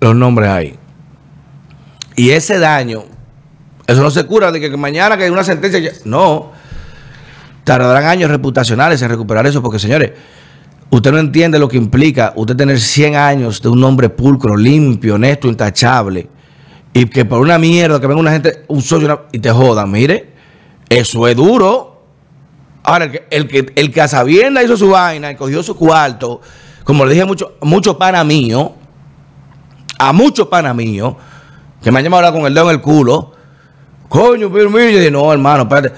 los 0.00 0.14
nombres 0.14 0.50
ahí. 0.50 0.76
Y 2.16 2.30
ese 2.30 2.59
daño, 2.59 3.04
eso 3.88 4.02
no 4.02 4.11
se 4.11 4.25
cura 4.25 4.52
de 4.52 4.61
que 4.61 4.76
mañana 4.76 5.16
que 5.16 5.25
hay 5.25 5.30
una 5.30 5.42
sentencia. 5.42 5.92
no. 6.04 6.52
Tardarán 7.64 8.04
años 8.04 8.30
reputacionales 8.30 9.02
en 9.02 9.09
recuperar 9.09 9.47
eso, 9.47 9.62
porque 9.62 9.78
señores, 9.78 10.12
usted 10.90 11.11
no 11.11 11.18
entiende 11.18 11.59
lo 11.59 11.68
que 11.68 11.76
implica 11.76 12.33
usted 12.37 12.54
tener 12.54 12.78
100 12.78 13.16
años 13.16 13.61
de 13.61 13.68
un 13.68 13.80
nombre 13.80 14.11
pulcro, 14.11 14.57
limpio, 14.57 15.16
honesto, 15.16 15.49
intachable 15.49 16.28
y 16.92 17.07
que 17.07 17.25
por 17.25 17.40
una 17.40 17.59
mierda 17.59 18.00
que 18.00 18.07
venga 18.07 18.21
una 18.21 18.33
gente, 18.33 18.64
un 18.68 18.83
socio 18.83 19.26
y 19.33 19.38
te 19.38 19.50
jodan, 19.50 19.90
mire, 19.90 20.33
eso 20.88 21.26
es 21.26 21.37
duro. 21.37 22.02
Ahora, 22.83 23.07
el 23.07 23.11
que, 23.11 23.26
el 23.30 23.49
que, 23.49 23.73
el 23.75 23.92
que 23.92 24.00
a 24.00 24.09
sabienda 24.09 24.62
hizo 24.62 24.76
su 24.76 24.90
vaina 24.90 25.30
y 25.30 25.37
cogió 25.37 25.62
su 25.62 25.76
cuarto, 25.76 26.40
como 26.85 27.04
le 27.04 27.12
dije 27.12 27.23
a 27.23 27.26
muchos 27.26 27.50
mucho 27.62 27.99
pana 27.99 28.25
mío, 28.25 28.75
a 29.99 30.12
muchos 30.12 30.49
pana 30.49 30.75
mío, 30.75 31.16
que 31.83 31.90
me 31.90 31.99
han 31.99 32.04
llamado 32.04 32.33
con 32.33 32.47
el 32.47 32.54
dedo 32.54 32.71
en 32.71 32.76
el 32.76 32.83
culo, 32.83 33.33
coño, 34.09 34.50
pero 34.53 34.71
mire, 34.71 34.93
yo 34.93 34.99
dije, 34.99 35.11
no, 35.11 35.33
hermano, 35.33 35.62
espérate, 35.62 35.93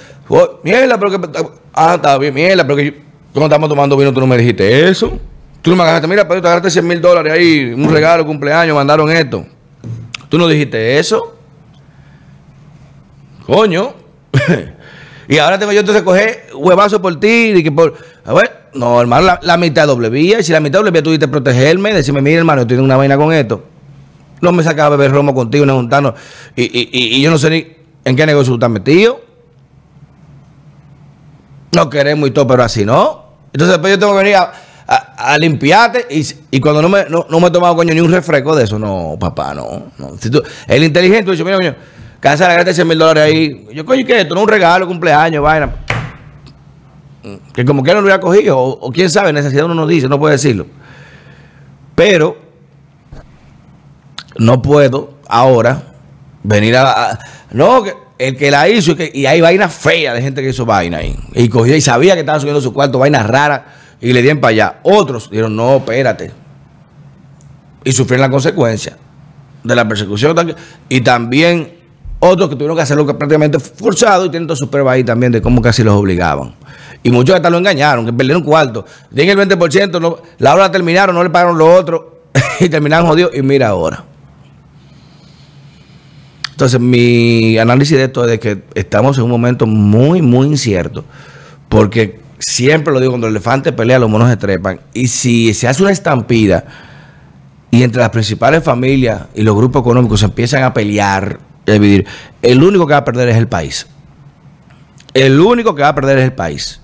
mierda, 0.62 0.98
pero 0.98 1.10
que, 1.10 1.28
ah, 1.74 1.94
está 1.94 2.18
bien, 2.18 2.34
mierda, 2.34 2.64
pero 2.64 2.76
que 2.76 3.02
no 3.34 3.44
estamos 3.44 3.68
tomando 3.68 3.96
vino, 3.96 4.12
tú 4.12 4.20
no 4.20 4.26
me 4.26 4.36
dijiste 4.36 4.88
eso. 4.88 5.18
Tú 5.62 5.70
no 5.70 5.76
me 5.76 5.82
agarraste, 5.82 6.08
mira, 6.08 6.26
pero 6.26 6.40
te 6.40 6.46
agarraste 6.48 6.70
100 6.70 6.86
mil 6.86 7.00
dólares 7.00 7.32
ahí, 7.32 7.72
un 7.72 7.90
regalo, 7.90 8.24
cumpleaños, 8.24 8.74
mandaron 8.74 9.10
esto. 9.10 9.44
¿Tú 10.28 10.38
no 10.38 10.48
dijiste 10.48 10.98
eso? 10.98 11.36
Coño. 13.46 13.94
y 15.28 15.38
ahora 15.38 15.58
tengo 15.58 15.72
yo 15.72 15.80
entonces 15.80 16.02
coger 16.02 16.46
huevazo 16.54 17.02
por 17.02 17.18
ti 17.20 17.52
y 17.56 17.62
que 17.62 17.72
por... 17.72 17.94
A 18.24 18.32
ver, 18.32 18.68
no, 18.74 19.00
hermano, 19.00 19.38
la, 19.42 19.56
mitad 19.56 19.86
doble 19.86 20.08
vía. 20.08 20.40
Y 20.40 20.44
si 20.44 20.52
la 20.52 20.60
mitad 20.60 20.78
doble 20.78 20.92
vía 20.92 21.02
tú 21.02 21.10
dijiste 21.10 21.28
protegerme, 21.28 21.92
decirme, 21.92 22.22
mira, 22.22 22.38
hermano, 22.38 22.62
yo 22.62 22.66
tengo 22.68 22.84
una 22.84 22.96
vaina 22.96 23.16
con 23.16 23.32
esto. 23.32 23.64
No 24.40 24.52
me 24.52 24.62
sacaba 24.62 24.94
a 24.94 24.96
beber 24.96 25.12
romo 25.12 25.34
contigo, 25.34 25.66
no 25.66 25.74
juntarnos. 25.74 26.14
Y, 26.56 26.62
y, 26.62 27.16
y, 27.16 27.20
yo 27.20 27.30
no 27.30 27.38
sé 27.38 27.50
ni 27.50 27.66
en 28.04 28.16
qué 28.16 28.26
negocio 28.26 28.52
tú 28.52 28.56
estás 28.56 28.70
metido. 28.70 29.20
No 31.74 31.88
queremos 31.88 32.28
y 32.28 32.32
todo, 32.32 32.46
pero 32.46 32.64
así 32.64 32.84
no. 32.84 33.24
Entonces 33.52 33.74
después 33.74 33.92
yo 33.92 33.98
tengo 33.98 34.12
que 34.12 34.18
venir 34.18 34.36
a 34.36 35.38
limpiarte 35.38 36.06
y, 36.10 36.60
cuando 36.60 36.82
no 36.82 36.88
me, 36.88 37.04
no, 37.08 37.24
me 37.28 37.46
he 37.46 37.50
tomado 37.50 37.76
coño 37.76 37.94
ni 37.94 38.00
un 38.00 38.10
refresco 38.10 38.56
de 38.56 38.64
eso, 38.64 38.78
no, 38.78 39.16
papá, 39.20 39.54
no. 39.54 39.92
no. 39.98 40.12
El 40.66 40.82
inteligente 40.82 41.30
dice, 41.30 41.44
mira, 41.44 41.56
coño, 41.56 41.76
casa 42.18 42.48
la 42.48 42.72
100 42.72 42.88
mil 42.88 42.98
dólares 42.98 43.22
ahí. 43.22 43.68
Yo, 43.72 43.84
coño, 43.84 44.04
¿qué? 44.04 44.22
Esto 44.22 44.34
no 44.34 44.42
un 44.42 44.48
regalo, 44.48 44.88
cumpleaños, 44.88 45.42
vaina. 45.42 45.76
Que 47.52 47.64
como 47.64 47.84
que 47.84 47.90
no 47.90 48.00
lo 48.00 48.06
hubiera 48.06 48.20
cogido, 48.20 48.58
o, 48.58 48.90
quién 48.90 49.10
sabe, 49.10 49.32
necesidad 49.32 49.66
uno 49.66 49.74
no 49.74 49.86
dice, 49.86 50.08
no 50.08 50.18
puede 50.18 50.32
decirlo. 50.32 50.66
Pero 51.94 52.36
no 54.38 54.60
puedo 54.60 55.14
ahora 55.28 55.89
venir 56.42 56.76
a, 56.76 57.18
no, 57.52 57.82
que 57.82 57.94
el 58.20 58.36
que 58.36 58.50
la 58.50 58.68
hizo 58.68 58.94
y, 59.14 59.24
hay 59.24 59.40
vainas 59.40 59.72
feas 59.72 60.14
de 60.14 60.20
gente 60.20 60.42
que 60.42 60.50
hizo 60.50 60.66
vaina 60.66 60.98
ahí. 60.98 61.16
Y 61.34 61.48
cogió 61.48 61.74
y 61.74 61.80
sabía 61.80 62.14
que 62.14 62.20
estaba 62.20 62.38
subiendo 62.38 62.60
su 62.60 62.72
cuarto, 62.72 62.98
vainas 62.98 63.26
raras 63.26 63.62
y 63.98 64.12
le 64.12 64.20
dieron 64.20 64.40
para 64.40 64.50
allá. 64.50 64.80
Otros 64.82 65.30
dijeron, 65.30 65.56
no, 65.56 65.78
espérate. 65.78 66.30
Y 67.82 67.92
sufrieron 67.92 68.26
la 68.26 68.30
consecuencia 68.30 68.98
de 69.64 69.74
la 69.74 69.88
persecución. 69.88 70.54
Y 70.90 71.00
también 71.00 71.72
otros 72.18 72.50
que 72.50 72.56
tuvieron 72.56 72.76
que 72.76 72.82
hacerlo 72.82 73.06
prácticamente 73.06 73.58
forzado 73.58 74.26
y 74.26 74.30
tienen 74.30 74.46
todas 74.46 74.58
sus 74.58 74.68
pruebas 74.68 74.94
ahí 74.94 75.04
también 75.04 75.32
de 75.32 75.40
cómo 75.40 75.62
casi 75.62 75.82
los 75.82 75.94
obligaban. 75.94 76.54
Y 77.02 77.10
muchos 77.10 77.34
hasta 77.34 77.48
lo 77.48 77.56
engañaron, 77.56 78.04
que 78.04 78.12
perdieron 78.12 78.42
cuarto. 78.42 78.84
Tienen 79.14 79.38
el 79.38 79.48
20%, 79.48 80.20
la 80.38 80.54
hora 80.54 80.70
terminaron, 80.70 81.14
no 81.14 81.24
le 81.24 81.30
pagaron 81.30 81.56
lo 81.56 81.74
otro 81.74 82.24
y 82.60 82.68
terminaron 82.68 83.06
jodidos. 83.06 83.34
Y 83.34 83.40
mira 83.40 83.68
ahora. 83.68 84.09
Entonces, 86.60 86.80
mi 86.80 87.58
análisis 87.58 87.96
de 87.96 88.04
esto 88.04 88.24
es 88.24 88.30
de 88.30 88.38
que 88.38 88.62
estamos 88.74 89.16
en 89.18 89.24
un 89.24 89.30
momento 89.30 89.66
muy, 89.66 90.22
muy 90.22 90.46
incierto. 90.46 91.04
Porque 91.68 92.20
Siempre 92.40 92.92
lo 92.92 93.00
digo, 93.00 93.12
cuando 93.12 93.26
el 93.26 93.34
elefante 93.34 93.70
pelea, 93.70 93.98
los 93.98 94.08
monos 94.08 94.30
se 94.30 94.38
trepan. 94.38 94.80
Y 94.94 95.08
si 95.08 95.52
se 95.52 95.68
hace 95.68 95.82
una 95.82 95.92
estampida 95.92 96.64
y 97.70 97.82
entre 97.82 98.00
las 98.00 98.08
principales 98.08 98.64
familias 98.64 99.26
y 99.34 99.42
los 99.42 99.54
grupos 99.54 99.82
económicos 99.82 100.20
se 100.20 100.26
empiezan 100.26 100.62
a 100.62 100.72
pelear 100.72 101.38
a 101.68 101.72
dividir, 101.72 102.06
el 102.40 102.62
único 102.62 102.86
que 102.86 102.94
va 102.94 103.00
a 103.00 103.04
perder 103.04 103.28
es 103.28 103.36
el 103.36 103.46
país. 103.46 103.86
El 105.12 105.38
único 105.38 105.74
que 105.74 105.82
va 105.82 105.88
a 105.88 105.94
perder 105.94 106.18
es 106.18 106.24
el 106.24 106.32
país. 106.32 106.80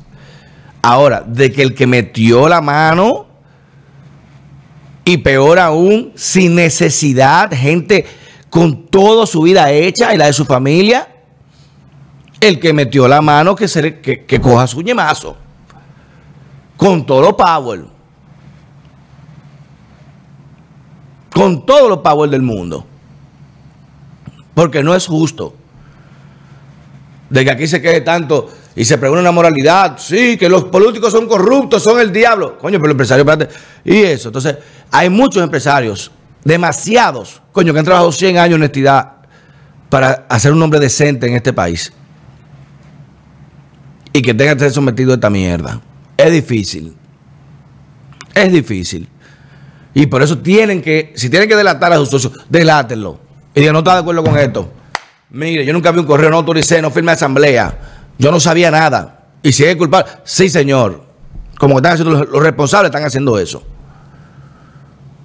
Ahora, 0.83 1.25
de 1.27 1.51
que 1.51 1.63
el 1.63 1.75
que 1.75 1.87
metió 1.87 2.49
la 2.49 2.61
mano 2.61 3.27
y 5.07 5.17
peor 5.17 5.59
aún, 5.59 6.13
sin 6.17 6.55
necesidad, 6.55 7.51
gente 7.51 8.05
con 8.57 8.87
toda 8.87 9.27
su 9.27 9.43
vida 9.43 9.71
hecha 9.71 10.15
y 10.15 10.17
la 10.17 10.29
de 10.29 10.33
su 10.33 10.47
familia, 10.47 11.07
el 12.41 12.59
que 12.59 12.73
metió 12.73 13.07
la 13.07 13.21
mano 13.21 13.55
que, 13.55 13.67
que, 14.27 14.41
coja 14.41 14.67
su 14.67 14.81
ñemazo. 14.81 15.37
Con 16.75 17.05
todo 17.05 17.21
lo 17.21 17.37
power. 17.37 17.85
Con 21.35 21.67
todos 21.67 21.87
los 21.87 21.99
power 21.99 22.31
del 22.31 22.41
mundo. 22.41 22.87
Porque 24.55 24.83
no 24.83 24.95
es 24.95 25.07
justo. 25.07 25.55
De 27.29 27.45
que 27.45 27.51
aquí 27.51 27.67
se 27.67 27.83
quede 27.83 28.01
tanto 28.01 28.49
y 28.75 28.87
se 28.87 28.97
pregunta 28.97 29.21
una 29.21 29.33
moralidad. 29.33 29.99
Sí, 29.99 30.39
que 30.39 30.49
los 30.49 30.65
políticos 30.65 31.13
son 31.13 31.29
corruptos, 31.29 31.83
son 31.83 32.01
el 32.01 32.11
diablo. 32.11 32.57
Coño, 32.57 32.79
pero 32.79 32.87
el 32.87 32.93
empresario, 32.93 33.23
espérate. 33.23 33.55
Y 33.85 33.99
eso. 33.99 34.31
Entonces, 34.31 34.57
hay 34.91 35.11
muchos 35.11 35.43
empresarios, 35.43 36.11
demasiados, 36.47 37.43
coño, 37.51 37.73
que 37.73 37.81
han 37.81 37.85
trabajado 37.85 38.13
100 38.13 38.39
años 38.39 38.55
en 38.55 38.63
honestidad 38.63 39.15
para 39.89 40.27
hacer 40.29 40.53
un 40.53 40.63
hombre 40.63 40.79
decente 40.79 41.27
en 41.27 41.35
este 41.35 41.53
país 41.53 41.93
y 44.13 44.23
que 44.23 44.33
tenga 44.33 44.55
que 44.55 44.61
ser 44.61 44.71
sometido 44.71 45.11
a 45.11 45.15
esta 45.17 45.29
mierda. 45.29 45.81
Es 46.17 46.31
difícil. 46.31 46.95
Es 48.33 48.53
difícil. 48.53 49.09
Y 49.93 50.07
por 50.07 50.23
eso 50.23 50.39
tienen 50.39 50.81
que, 50.81 51.13
si 51.17 51.29
tienen 51.29 51.49
que 51.49 51.57
delatar 51.57 51.93
a 51.93 51.97
sus 51.97 52.11
socios, 52.11 52.33
delátenlo. 52.49 53.19
Y 53.53 53.61
digan, 53.61 53.73
no 53.73 53.81
está 53.81 53.95
de 53.95 54.01
acuerdo 54.01 54.23
con 54.23 54.39
esto. 54.39 54.71
Mire, 55.31 55.67
yo 55.67 55.73
nunca 55.73 55.91
vi 55.91 55.99
un 55.99 56.07
correo, 56.07 56.31
no 56.31 56.37
autoricé, 56.37 56.81
no 56.81 56.93
firmé 56.93 57.13
asamblea. 57.13 57.77
Yo 58.19 58.31
no 58.31 58.39
sabía 58.39 58.71
nada. 58.71 59.27
Y 59.43 59.53
si 59.53 59.65
es 59.65 59.75
culpable, 59.75 60.13
sí, 60.23 60.49
señor. 60.49 61.03
Como 61.59 61.79
están 61.79 61.95
haciendo 61.95 62.25
los, 62.25 62.43
responsables, 62.43 62.91
están 62.91 63.05
haciendo 63.05 63.37
eso. 63.37 63.65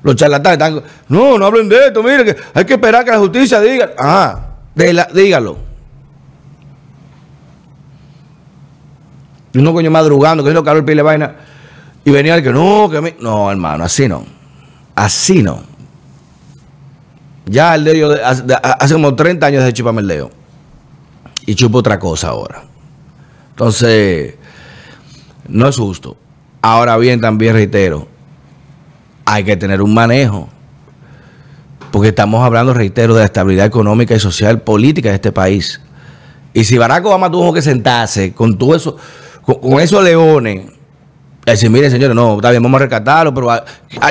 Los 0.04 0.16
charlatanes 0.16 0.54
están. 0.54 0.84
No, 1.10 1.38
no 1.38 1.46
hablen 1.46 1.70
de 1.70 1.88
esto, 1.88 2.02
mire, 2.02 2.26
que 2.26 2.36
hay 2.54 2.66
que 2.66 2.74
esperar 2.74 3.06
que 3.06 3.12
la 3.12 3.20
justicia 3.20 3.60
diga. 3.60 3.92
Ah, 3.98 4.40
dígalo. 4.76 5.58
Y 9.54 9.58
uno 9.58 9.74
coño 9.74 9.92
madrugando, 9.92 10.44
que 10.44 10.50
es 10.50 10.56
lo 10.56 10.64
que 10.64 10.72
el 10.72 10.86
pile 10.86 11.02
vaina. 11.02 11.36
Y 12.04 12.12
venía 12.12 12.36
el 12.36 12.44
que 12.44 12.52
no, 12.52 12.90
que 12.90 13.02
me... 13.02 13.16
No, 13.20 13.52
hermano, 13.52 13.84
así 13.84 14.08
no. 14.08 14.26
Así 14.96 15.44
no. 15.44 15.64
Ya 17.46 17.76
el 17.76 17.84
dedo 17.84 18.16
hace, 18.24 18.94
como 18.94 19.16
30 19.16 19.46
años 19.46 19.64
de 19.64 19.74
chupame 19.74 20.02
el 20.02 20.08
dedo. 20.08 20.32
Y 21.46 21.56
chupo 21.56 21.80
otra 21.80 22.00
cosa 22.00 22.30
ahora. 22.30 22.64
Entonces, 23.52 24.36
no 25.48 25.68
es 25.68 25.78
justo. 25.78 26.16
Ahora 26.62 26.98
bien, 26.98 27.20
también 27.20 27.54
reitero, 27.54 28.08
hay 29.32 29.46
que 29.46 29.56
tener 29.56 29.82
un 29.82 29.94
manejo. 29.94 30.50
Porque 31.90 32.10
estamos 32.10 32.44
hablando, 32.44 32.74
reitero, 32.74 33.14
de 33.14 33.22
la 33.22 33.26
estabilidad 33.26 33.66
económica 33.66 34.14
y 34.14 34.20
social 34.20 34.62
política 34.62 35.08
de 35.10 35.16
este 35.16 35.32
país. 35.32 35.82
Y 36.54 36.66
si 36.66 36.78
Barack 36.78 37.06
Obama 37.06 37.32
tuvo 37.32 37.54
que 37.54 37.62
sentarse 37.62 38.34
con 38.34 38.58
todo 38.58 38.76
eso 38.76 38.98
con, 39.42 39.80
esos 39.80 40.04
leones, 40.04 40.66
decir, 41.46 41.70
mire 41.70 41.90
señores, 41.90 42.14
no, 42.14 42.36
está 42.36 42.52
bien, 42.52 42.62
vamos 42.62 42.80
a 42.80 42.84
rescatarlo, 42.84 43.34
pero 43.34 43.50
¿a, 43.50 43.64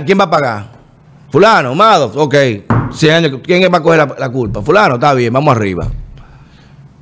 quién 0.05 0.19
va 0.19 0.25
a 0.25 0.31
pagar? 0.31 0.73
Fulano, 1.31 1.75
Mado, 1.75 2.11
ok, 2.15 2.35
100 2.91 3.13
años, 3.13 3.41
¿quién 3.45 3.71
va 3.73 3.79
a 3.79 3.83
coger 3.83 4.15
la, 4.19 4.29
culpa? 4.31 4.63
Fulano, 4.63 4.95
está 4.95 5.13
bien, 5.13 5.33
vamos 5.33 5.55
arriba. 5.55 5.87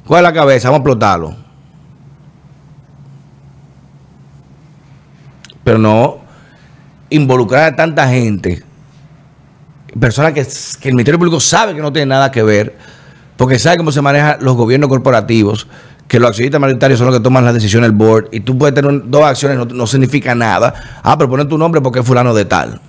Coge 0.07 0.23
la 0.23 0.33
cabeza, 0.33 0.69
vamos 0.71 0.81
a 0.81 0.83
explotarlo. 0.83 1.37
Pero 5.63 5.79
no 5.79 6.28
involucrar 7.11 7.73
a 7.73 7.77
tanta 7.77 8.09
gente, 8.09 8.63
personas 9.99 10.33
que, 10.33 10.41
el 10.89 10.95
Ministerio 10.95 11.19
Público 11.19 11.41
sabe 11.41 11.75
que 11.75 11.81
no 11.81 11.93
tiene 11.93 12.07
nada 12.07 12.31
que 12.31 12.43
ver, 12.43 12.77
porque 13.37 13.59
sabe 13.59 13.77
cómo 13.77 13.93
se 13.93 14.03
manejan 14.03 14.39
los 14.41 14.57
gobiernos 14.57 14.89
corporativos, 14.89 15.67
que 16.07 16.19
los 16.19 16.31
accionistas 16.31 16.61
mayoritarios 16.61 16.99
son 16.99 17.09
los 17.09 17.17
que 17.17 17.23
toman 17.23 17.45
la 17.45 17.53
decisión 17.53 17.83
del 17.83 17.93
board 17.93 18.29
y 18.33 18.41
tú 18.41 18.57
puedes 18.57 18.75
tener 18.75 19.09
dos 19.09 19.25
acciones, 19.25 19.67
no, 19.73 19.87
significa 19.87 20.35
nada. 20.35 21.01
Ah, 21.03 21.19
pero 21.19 21.29
poner 21.29 21.47
tu 21.47 21.59
nombre 21.59 21.81
porque 21.83 22.01
es 22.01 22.07
fulano 22.07 22.33
de 22.33 22.47
tal. 22.47 22.81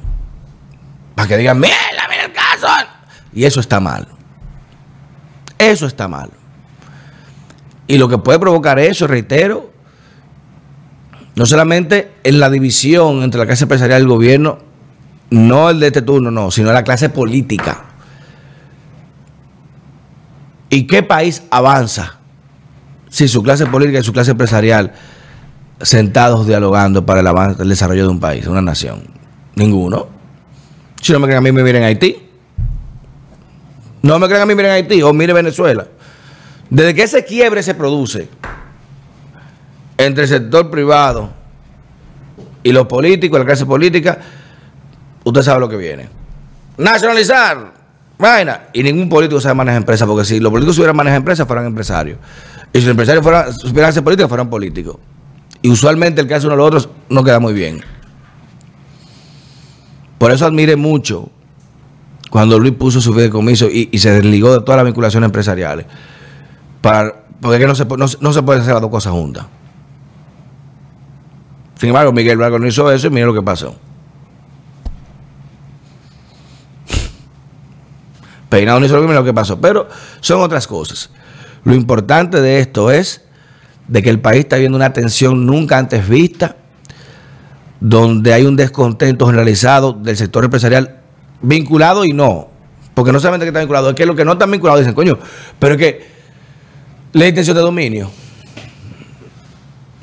Para 1.15 1.27
que 1.27 1.37
digan, 1.37 1.59
mira, 1.59 1.75
mira 2.09 2.25
el 2.25 2.31
caso. 2.31 2.67
Y 3.33 3.43
eso 3.43 3.59
está 3.59 3.81
mal. 3.81 4.07
Eso 5.57 5.85
está 5.85 6.07
mal. 6.07 6.29
Y 7.87 7.97
lo 7.97 8.07
que 8.07 8.17
puede 8.17 8.39
provocar 8.39 8.79
eso, 8.79 9.05
reitero, 9.05 9.69
no 11.39 11.45
solamente 11.45 12.11
en 12.25 12.41
la 12.41 12.49
división 12.49 13.23
entre 13.23 13.39
la 13.39 13.45
clase 13.45 13.63
empresarial 13.63 14.01
y 14.01 14.03
el 14.03 14.09
gobierno, 14.09 14.59
no 15.29 15.69
el 15.69 15.79
de 15.79 15.87
este 15.87 16.01
turno, 16.01 16.31
no, 16.31 16.51
sino 16.51 16.73
la 16.73 16.83
clase 16.83 17.07
política. 17.07 17.85
¿Y 20.69 20.85
qué 20.85 21.01
país 21.01 21.43
avanza? 21.49 22.19
si 23.09 23.29
su 23.29 23.41
clase 23.41 23.65
política 23.67 23.99
y 23.99 24.03
su 24.03 24.11
clase 24.11 24.31
empresarial 24.31 24.91
sentados 25.81 26.45
dialogando 26.45 27.05
para 27.05 27.21
el 27.21 27.27
avance, 27.27 27.63
el 27.63 27.69
desarrollo 27.69 28.03
de 28.03 28.09
un 28.09 28.19
país, 28.19 28.43
de 28.43 28.49
una 28.49 28.61
nación. 28.61 29.03
Ninguno. 29.55 30.09
Si 31.01 31.13
no 31.13 31.19
me 31.19 31.27
creen 31.27 31.37
a 31.37 31.41
mí, 31.41 31.53
me 31.53 31.63
miren 31.63 31.83
Haití. 31.83 32.17
No 34.01 34.19
me 34.19 34.27
creen 34.27 34.41
a 34.41 34.45
mí, 34.45 34.55
miren 34.55 34.71
Haití 34.71 35.01
o 35.01 35.13
mire 35.13 35.31
Venezuela. 35.31 35.87
Desde 36.69 36.93
que 36.93 37.03
ese 37.03 37.23
quiebre 37.23 37.63
se 37.63 37.75
produce 37.75 38.27
entre 39.99 40.23
el 40.23 40.29
sector 40.29 40.71
privado 40.71 41.29
y 42.63 42.71
los 42.71 42.87
políticos, 42.87 43.37
la 43.37 43.45
clase 43.45 43.65
política, 43.65 44.17
usted 45.25 45.41
sabe 45.41 45.59
lo 45.59 45.67
que 45.67 45.75
viene. 45.75 46.07
Nacionalizar, 46.77 47.73
vaina. 48.17 48.67
Y 48.71 48.81
ningún 48.81 49.09
político 49.09 49.41
sabe 49.41 49.55
manejar 49.55 49.81
empresas, 49.81 50.07
porque 50.07 50.23
si 50.23 50.39
los 50.39 50.51
políticos 50.51 50.77
supieran 50.77 50.95
manejar 50.95 51.17
empresas, 51.17 51.45
fueran 51.45 51.65
empresarios. 51.65 52.17
Y 52.71 52.79
si 52.79 52.85
los 52.85 52.91
empresarios 52.91 53.23
fueran, 53.23 53.53
supieran 53.53 53.89
hacer 53.89 54.01
política, 54.01 54.29
fueran 54.29 54.49
políticos. 54.49 54.95
Y 55.61 55.69
usualmente 55.69 56.21
el 56.21 56.27
que 56.27 56.35
hace 56.35 56.47
uno 56.47 56.55
de 56.55 56.59
los 56.59 56.67
otros 56.67 56.89
no 57.09 57.21
queda 57.21 57.41
muy 57.41 57.51
bien. 57.51 57.81
Por 60.17 60.31
eso 60.31 60.45
admire 60.45 60.77
mucho 60.77 61.29
cuando 62.29 62.57
Luis 62.57 62.73
puso 62.73 63.01
su 63.01 63.13
fideicomiso 63.13 63.65
y, 63.65 63.89
y 63.91 63.99
se 63.99 64.11
desligó 64.11 64.53
de 64.53 64.61
todas 64.61 64.77
las 64.77 64.85
vinculaciones 64.85 65.27
empresariales. 65.27 65.87
Para, 66.79 67.25
porque 67.41 67.67
no 67.67 67.75
se, 67.75 67.83
no, 67.83 68.05
no 68.21 68.33
se 68.33 68.43
pueden 68.43 68.61
hacer 68.61 68.73
las 68.73 68.81
dos 68.81 68.91
cosas 68.91 69.11
juntas. 69.11 69.45
Sin 71.79 71.89
embargo, 71.89 72.11
Miguel 72.11 72.35
Blanco 72.35 72.59
no 72.59 72.67
hizo 72.67 72.91
eso 72.91 73.07
y 73.07 73.09
mire 73.09 73.25
lo 73.25 73.33
que 73.33 73.41
pasó. 73.41 73.73
Peinado 78.49 78.81
no 78.81 78.85
hizo 78.85 78.99
lo 78.99 79.23
que 79.23 79.33
pasó, 79.33 79.61
pero 79.61 79.87
son 80.19 80.41
otras 80.41 80.67
cosas. 80.67 81.09
Lo 81.63 81.73
importante 81.73 82.41
de 82.41 82.59
esto 82.59 82.91
es 82.91 83.23
de 83.87 84.03
que 84.03 84.09
el 84.09 84.19
país 84.19 84.41
está 84.41 84.57
viendo 84.57 84.75
una 84.75 84.91
tensión 84.91 85.45
nunca 85.45 85.77
antes 85.77 86.09
vista, 86.09 86.57
donde 87.79 88.33
hay 88.33 88.45
un 88.45 88.57
descontento 88.57 89.25
generalizado 89.27 89.93
del 89.93 90.17
sector 90.17 90.43
empresarial 90.43 90.99
vinculado 91.41 92.03
y 92.03 92.09
no. 92.09 92.49
Porque 92.93 93.13
no 93.13 93.21
solamente 93.21 93.45
que 93.45 93.49
está 93.49 93.59
vinculado, 93.59 93.91
es 93.91 93.95
que 93.95 94.05
los 94.05 94.17
que 94.17 94.25
no 94.25 94.33
están 94.33 94.51
vinculados 94.51 94.81
dicen, 94.81 94.95
coño, 94.95 95.17
pero 95.59 95.75
es 95.75 95.79
que 95.79 96.07
la 97.13 97.25
intención 97.25 97.55
de 97.55 97.61
dominio. 97.61 98.11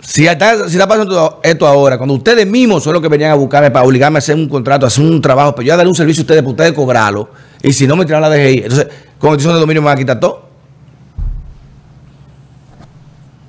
Si 0.07 0.25
está, 0.25 0.57
pasando 0.87 1.41
esto 1.43 1.67
ahora, 1.67 1.99
cuando 1.99 2.15
ustedes 2.15 2.47
mismos 2.47 2.85
son 2.85 2.93
los 2.93 3.03
que 3.03 3.09
venían 3.09 3.33
a 3.33 3.35
buscarme 3.35 3.73
para 3.73 3.85
obligarme 3.85 4.19
a 4.19 4.21
hacer 4.21 4.37
un 4.37 4.49
contrato, 4.49 4.87
a 4.87 4.89
hacer 4.89 5.05
un 5.05 5.21
trabajo, 5.21 5.53
pero 5.57 5.67
yo 5.67 5.75
a 5.75 5.77
darle 5.77 5.91
un 5.91 5.97
servicio 5.97 6.21
a 6.21 6.23
ustedes 6.23 6.43
para 6.43 6.51
ustedes 6.51 6.73
cobrarlo, 6.75 7.29
y 7.61 7.73
si 7.73 7.89
no 7.89 7.97
me 7.97 8.05
tiran 8.05 8.23
la 8.23 8.31
DGI, 8.31 8.59
entonces, 8.59 8.87
con 9.19 9.31
intención 9.31 9.55
de 9.55 9.61
dominio 9.61 9.83
me 9.83 9.87
van 9.87 9.97
a 9.97 9.99
quitar 9.99 10.21
todo. 10.21 10.47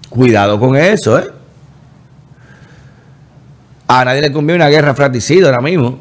Cuidado 0.09 0.59
con 0.59 0.75
eso, 0.75 1.19
¿eh? 1.19 1.29
A 3.87 4.03
nadie 4.03 4.21
le 4.21 4.31
conviene 4.31 4.63
una 4.63 4.69
guerra 4.69 4.95
fratricida 4.95 5.45
ahora 5.45 5.61
mismo. 5.61 5.99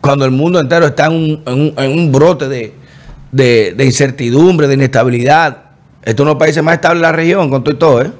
Cuando 0.00 0.24
el 0.24 0.30
mundo 0.30 0.60
entero 0.60 0.86
está 0.86 1.06
en 1.06 1.42
un, 1.44 2.12
brote 2.12 2.48
de, 2.48 3.84
incertidumbre, 3.84 4.68
de 4.68 4.74
inestabilidad. 4.74 5.64
Estos 6.06 6.22
son 6.22 6.28
los 6.28 6.36
países 6.36 6.62
más 6.62 6.76
estables 6.76 7.00
de 7.00 7.08
la 7.08 7.12
región, 7.12 7.50
con 7.50 7.64
todo 7.64 7.74
y 7.74 7.78
todo, 7.78 8.02
¿eh? 8.02 8.12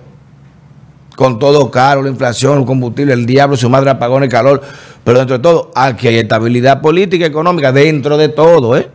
Con 1.14 1.38
todo 1.38 1.70
caro, 1.70 2.02
la 2.02 2.08
inflación, 2.10 2.58
el 2.58 2.64
combustible, 2.66 3.12
el 3.12 3.24
diablo, 3.24 3.56
su 3.56 3.70
madre 3.70 3.90
apagón, 3.90 4.24
el 4.24 4.28
calor. 4.28 4.60
Pero 5.04 5.18
dentro 5.18 5.38
de 5.38 5.42
todo, 5.42 5.70
aquí 5.72 6.08
hay 6.08 6.16
estabilidad 6.16 6.80
política 6.80 7.24
y 7.24 7.28
económica, 7.28 7.70
dentro 7.70 8.18
de 8.18 8.28
todo, 8.28 8.76
¿eh? 8.76 8.90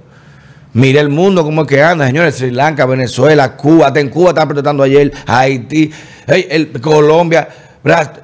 Mire 0.74 1.00
el 1.00 1.08
mundo 1.08 1.46
cómo 1.46 1.62
es 1.62 1.68
que 1.70 1.82
anda, 1.82 2.06
señores. 2.06 2.36
Sri 2.36 2.52
Lanka, 2.52 2.86
Venezuela, 2.86 3.56
Cuba. 3.56 3.88
Hasta 3.88 4.02
en 4.02 4.10
Cuba 4.10 4.30
están 4.30 4.48
protestando 4.50 4.84
ayer. 4.84 5.12
Haití, 5.26 5.90
el, 6.28 6.72
Colombia. 6.82 7.48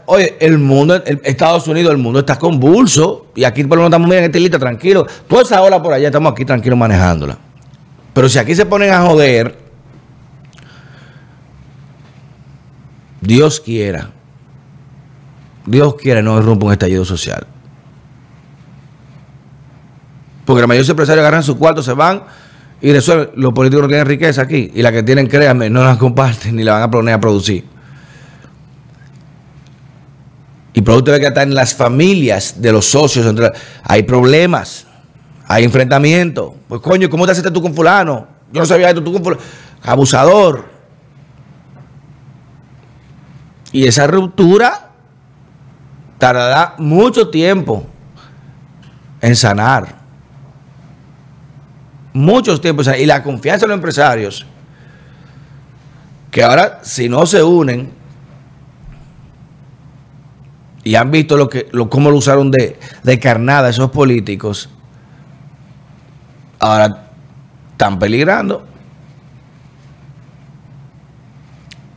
Oye, 0.05 0.35
el 0.39 0.57
mundo, 0.57 1.01
Estados 1.23 1.67
Unidos, 1.67 1.91
el 1.91 1.97
mundo 1.97 2.19
está 2.19 2.37
convulso. 2.37 3.27
Y 3.35 3.45
aquí 3.45 3.63
por 3.63 3.77
lo 3.77 3.83
menos 3.83 3.89
estamos 3.89 4.09
bien 4.09 4.19
en 4.19 4.25
este 4.25 4.39
lista, 4.39 4.59
tranquilo. 4.59 5.07
Toda 5.27 5.43
esa 5.43 5.61
ola 5.61 5.81
por 5.81 5.93
allá, 5.93 6.07
estamos 6.07 6.33
aquí 6.33 6.43
tranquilos 6.43 6.77
manejándola. 6.77 7.37
Pero 8.13 8.29
si 8.29 8.37
aquí 8.37 8.53
se 8.53 8.65
ponen 8.65 8.91
a 8.91 9.01
joder, 9.01 9.66
Dios 13.27 13.59
quiera, 13.59 14.11
Dios 15.65 15.95
quiera 15.95 16.21
no 16.21 16.41
rompa 16.41 16.67
un 16.67 16.71
estallido 16.71 17.03
social. 17.03 17.45
Porque 20.45 20.61
la 20.61 20.67
mayoría 20.67 20.79
de 20.79 20.83
los 20.83 20.89
empresarios 20.91 21.21
agarran 21.23 21.43
su 21.43 21.57
cuarto, 21.57 21.83
se 21.83 21.91
van 21.91 22.23
y 22.79 22.93
resuelven. 22.93 23.31
Los 23.35 23.51
políticos 23.51 23.81
no 23.83 23.89
tienen 23.89 24.05
riqueza 24.05 24.43
aquí. 24.43 24.71
Y 24.73 24.81
la 24.81 24.93
que 24.93 25.03
tienen, 25.03 25.27
créanme, 25.27 25.69
no 25.69 25.83
la 25.83 25.97
comparten 25.97 26.55
ni 26.55 26.63
la 26.63 26.75
van 26.75 26.83
a 26.83 26.89
poner 26.89 27.15
a 27.15 27.19
producir. 27.19 27.65
Y 30.71 30.81
producto 30.81 31.11
de 31.11 31.19
que 31.19 31.27
hasta 31.27 31.43
en 31.43 31.53
las 31.53 31.75
familias 31.75 32.61
de 32.61 32.71
los 32.71 32.85
socios 32.85 33.35
hay 33.83 34.03
problemas, 34.03 34.87
hay 35.47 35.65
enfrentamientos. 35.65 36.53
Pues 36.69 36.79
coño, 36.79 37.09
¿cómo 37.09 37.25
te 37.25 37.33
haces 37.33 37.51
tú 37.51 37.61
con 37.61 37.73
fulano? 37.73 38.25
Yo 38.53 38.61
no 38.61 38.65
sabía 38.65 38.87
esto, 38.87 39.03
tú 39.03 39.11
con 39.11 39.21
fulano. 39.21 39.41
Abusador. 39.83 40.76
Y 43.71 43.87
esa 43.87 44.07
ruptura 44.07 44.89
tardará 46.17 46.75
mucho 46.77 47.29
tiempo 47.29 47.85
en 49.21 49.35
sanar. 49.35 49.95
Muchos 52.13 52.61
tiempos. 52.61 52.89
Y 52.97 53.05
la 53.05 53.21
confianza 53.21 53.65
de 53.65 53.69
los 53.69 53.75
empresarios, 53.75 54.45
que 56.31 56.43
ahora 56.43 56.79
si 56.83 57.09
no 57.09 57.25
se 57.25 57.43
unen, 57.43 57.91
y 60.83 60.95
han 60.95 61.11
visto 61.11 61.35
lo 61.35 61.49
que, 61.49 61.67
lo, 61.73 61.89
cómo 61.89 62.09
lo 62.09 62.17
usaron 62.17 62.49
de, 62.49 62.79
de 63.03 63.19
carnada 63.19 63.69
esos 63.69 63.91
políticos, 63.91 64.69
ahora 66.59 67.09
están 67.71 67.99
peligrando. 67.99 68.65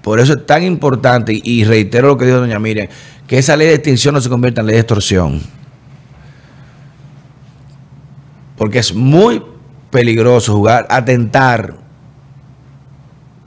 Por 0.02 0.20
eso 0.20 0.34
es 0.34 0.46
tan 0.46 0.62
importante, 0.62 1.38
y 1.42 1.64
reitero 1.64 2.08
lo 2.08 2.16
que 2.16 2.26
dijo 2.26 2.38
doña 2.38 2.58
Miriam, 2.58 2.88
que 3.26 3.38
esa 3.38 3.56
ley 3.56 3.68
de 3.68 3.74
extinción 3.74 4.14
no 4.14 4.20
se 4.20 4.28
convierta 4.28 4.60
en 4.60 4.66
ley 4.66 4.74
de 4.74 4.80
extorsión. 4.80 5.40
Porque 8.56 8.78
es 8.78 8.94
muy 8.94 9.42
peligroso 9.90 10.54
jugar, 10.54 10.86
atentar 10.90 11.76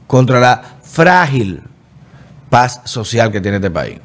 contra 0.08 0.40
la 0.40 0.64
frágil 0.84 1.62
paz 2.50 2.82
social 2.86 3.32
que 3.32 3.42
tiene 3.42 3.58
este 3.58 3.72
país 3.72 4.00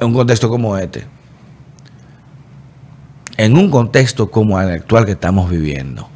en 0.00 0.06
un 0.06 0.14
contexto 0.14 0.48
como 0.48 0.76
este, 0.78 1.06
en 3.36 3.56
un 3.56 3.70
contexto 3.70 4.30
como 4.30 4.60
el 4.60 4.70
actual 4.70 5.04
que 5.04 5.12
estamos 5.12 5.50
viviendo. 5.50 6.08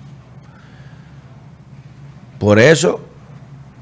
Por 2.38 2.58
eso, 2.58 3.00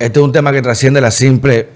este 0.03 0.19
es 0.19 0.25
un 0.25 0.33
tema 0.33 0.51
que 0.51 0.63
trasciende 0.63 1.01
la 1.01 1.13
simple 1.13 1.69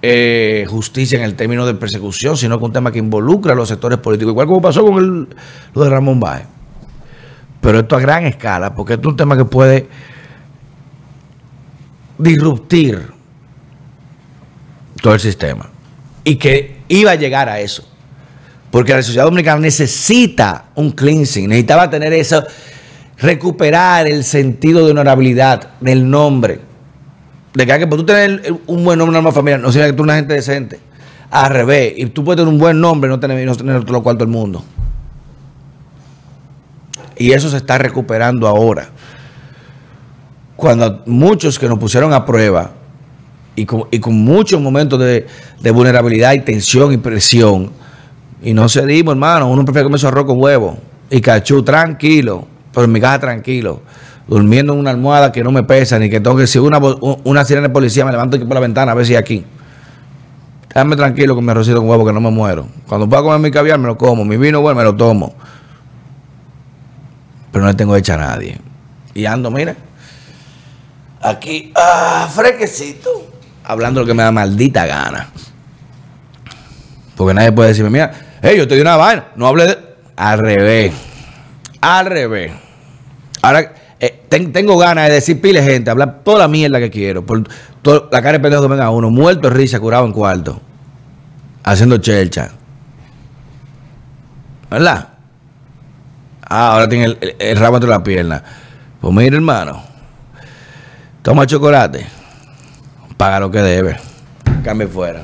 eh, 0.00 0.64
justicia 0.70 1.18
en 1.18 1.24
el 1.24 1.34
término 1.34 1.66
de 1.66 1.74
persecución, 1.74 2.34
sino 2.34 2.58
que 2.58 2.64
un 2.64 2.72
tema 2.72 2.90
que 2.90 2.98
involucra 2.98 3.52
a 3.52 3.54
los 3.54 3.68
sectores 3.68 3.98
políticos, 3.98 4.32
igual 4.32 4.46
como 4.46 4.62
pasó 4.62 4.82
con 4.86 4.96
el, 4.96 5.28
lo 5.74 5.84
de 5.84 5.90
Ramón 5.90 6.18
Báez. 6.18 6.46
Pero 7.60 7.80
esto 7.80 7.94
a 7.94 8.00
gran 8.00 8.24
escala, 8.24 8.74
porque 8.74 8.94
esto 8.94 9.08
es 9.08 9.12
un 9.12 9.16
tema 9.18 9.36
que 9.36 9.44
puede 9.44 9.86
disruptir 12.16 13.06
todo 15.02 15.12
el 15.12 15.20
sistema. 15.20 15.68
Y 16.24 16.36
que 16.36 16.78
iba 16.88 17.10
a 17.10 17.16
llegar 17.16 17.50
a 17.50 17.60
eso. 17.60 17.86
Porque 18.70 18.94
la 18.94 19.02
sociedad 19.02 19.24
dominicana 19.24 19.60
necesita 19.60 20.70
un 20.74 20.92
cleansing, 20.92 21.48
necesitaba 21.48 21.90
tener 21.90 22.14
eso, 22.14 22.46
recuperar 23.18 24.06
el 24.06 24.24
sentido 24.24 24.86
de 24.86 24.92
honorabilidad 24.92 25.72
del 25.80 26.08
nombre. 26.08 26.67
De 27.58 27.66
que, 27.66 27.88
por 27.88 27.98
tú 27.98 28.06
tener 28.06 28.54
un 28.68 28.84
buen 28.84 28.96
nombre 29.00 29.18
en 29.18 29.24
una 29.24 29.32
familia, 29.32 29.58
no 29.58 29.72
significa 29.72 29.90
que 29.90 29.96
tú 29.96 30.04
eres 30.04 30.12
una 30.12 30.14
gente 30.14 30.34
decente. 30.34 30.78
Al 31.28 31.50
revés, 31.50 31.92
y 31.96 32.06
tú 32.06 32.22
puedes 32.22 32.36
tener 32.36 32.52
un 32.52 32.60
buen 32.60 32.80
nombre 32.80 33.08
y 33.08 33.10
no 33.10 33.18
tener, 33.18 33.44
no 33.44 33.56
tener 33.56 33.82
todo 33.82 33.94
lo 33.94 34.02
cual 34.04 34.16
del 34.16 34.28
mundo. 34.28 34.62
Y 37.16 37.32
eso 37.32 37.50
se 37.50 37.56
está 37.56 37.76
recuperando 37.76 38.46
ahora. 38.46 38.90
Cuando 40.54 41.02
muchos 41.06 41.58
que 41.58 41.68
nos 41.68 41.80
pusieron 41.80 42.12
a 42.12 42.24
prueba 42.24 42.70
y 43.56 43.66
con, 43.66 44.14
muchos 44.14 44.60
momentos 44.60 45.00
de, 45.00 45.26
vulnerabilidad 45.72 46.34
y 46.34 46.42
tensión 46.42 46.92
y 46.92 46.98
presión. 46.98 47.72
Y 48.40 48.54
no 48.54 48.68
cedimos, 48.68 49.14
hermano. 49.14 49.50
Uno 49.50 49.64
prefiere 49.64 49.82
comer 49.82 49.98
su 49.98 50.06
arroz 50.06 50.26
con 50.26 50.40
huevo 50.40 50.78
y 51.10 51.20
cachú 51.20 51.64
tranquilo, 51.64 52.46
pero 52.72 52.84
en 52.84 52.92
mi 52.92 53.00
casa 53.00 53.18
tranquilo, 53.18 53.82
durmiendo 54.28 54.74
en 54.74 54.78
una 54.78 54.90
almohada 54.90 55.32
que 55.32 55.42
no 55.42 55.50
me 55.50 55.62
pesa, 55.62 55.98
ni 55.98 56.10
que 56.10 56.20
tengo 56.20 56.36
que 56.36 56.46
si 56.46 56.58
una, 56.58 56.78
una 56.78 57.44
sirena 57.44 57.68
de 57.68 57.72
policía 57.72 58.04
me 58.04 58.12
levanto 58.12 58.36
aquí 58.36 58.44
por 58.44 58.54
la 58.54 58.60
ventana 58.60 58.92
a 58.92 58.94
ver 58.94 59.06
si 59.06 59.16
aquí. 59.16 59.44
Déjame 60.68 60.96
tranquilo 60.96 61.34
con 61.34 61.44
mi 61.44 61.50
arrocito 61.50 61.78
con 61.78 61.88
huevo 61.88 62.06
que 62.06 62.12
no 62.12 62.20
me 62.20 62.30
muero. 62.30 62.68
Cuando 62.86 63.08
pueda 63.08 63.22
comer 63.22 63.40
mi 63.40 63.50
caviar 63.50 63.78
me 63.78 63.86
lo 63.86 63.96
como, 63.96 64.24
mi 64.24 64.36
vino 64.36 64.60
bueno 64.60 64.78
me 64.78 64.84
lo 64.84 64.94
tomo. 64.94 65.34
Pero 67.50 67.64
no 67.64 67.70
le 67.70 67.76
tengo 67.76 67.96
hecha 67.96 68.14
a 68.14 68.18
nadie. 68.18 68.58
Y 69.14 69.24
ando, 69.24 69.50
mire, 69.50 69.74
aquí, 71.22 71.72
ah, 71.74 72.28
fresquecito 72.30 73.10
hablando 73.64 74.00
lo 74.02 74.06
que 74.06 74.14
me 74.14 74.22
da 74.22 74.30
maldita 74.30 74.86
gana. 74.86 75.28
Porque 77.16 77.34
nadie 77.34 77.50
puede 77.50 77.70
decirme, 77.70 77.90
mira, 77.90 78.12
hey, 78.42 78.56
yo 78.56 78.68
te 78.68 78.74
di 78.74 78.80
una 78.80 78.96
vaina, 78.96 79.28
no 79.36 79.46
hable 79.46 79.66
de... 79.66 79.78
Al 80.16 80.38
revés. 80.38 80.92
Al 81.80 82.06
revés. 82.06 82.52
Ahora, 83.42 83.72
eh, 84.00 84.22
tengo 84.28 84.78
ganas 84.78 85.08
de 85.08 85.14
decir 85.14 85.40
pile 85.40 85.62
gente, 85.62 85.90
hablar 85.90 86.20
toda 86.24 86.38
la 86.38 86.48
mierda 86.48 86.78
que 86.78 86.90
quiero. 86.90 87.24
Por 87.24 87.44
la 87.84 88.22
cara 88.22 88.32
de 88.32 88.40
pendejo 88.40 88.62
que 88.62 88.68
venga 88.68 88.90
uno, 88.90 89.10
muerto 89.10 89.50
risa, 89.50 89.80
curado 89.80 90.04
en 90.06 90.12
cuarto. 90.12 90.60
Haciendo 91.64 91.98
chelcha. 91.98 92.50
¿Verdad? 94.70 95.08
Ah, 96.42 96.72
ahora 96.72 96.88
tiene 96.88 97.04
el, 97.06 97.36
el 97.38 97.56
rabo 97.58 97.76
entre 97.76 97.90
las 97.90 98.02
piernas. 98.02 98.42
Pues 99.00 99.14
mira, 99.14 99.36
hermano. 99.36 99.82
Toma 101.22 101.46
chocolate 101.46 102.18
paga 103.18 103.40
lo 103.40 103.50
que 103.50 103.58
debe. 103.58 103.98
Cambie 104.64 104.86
fuera. 104.86 105.22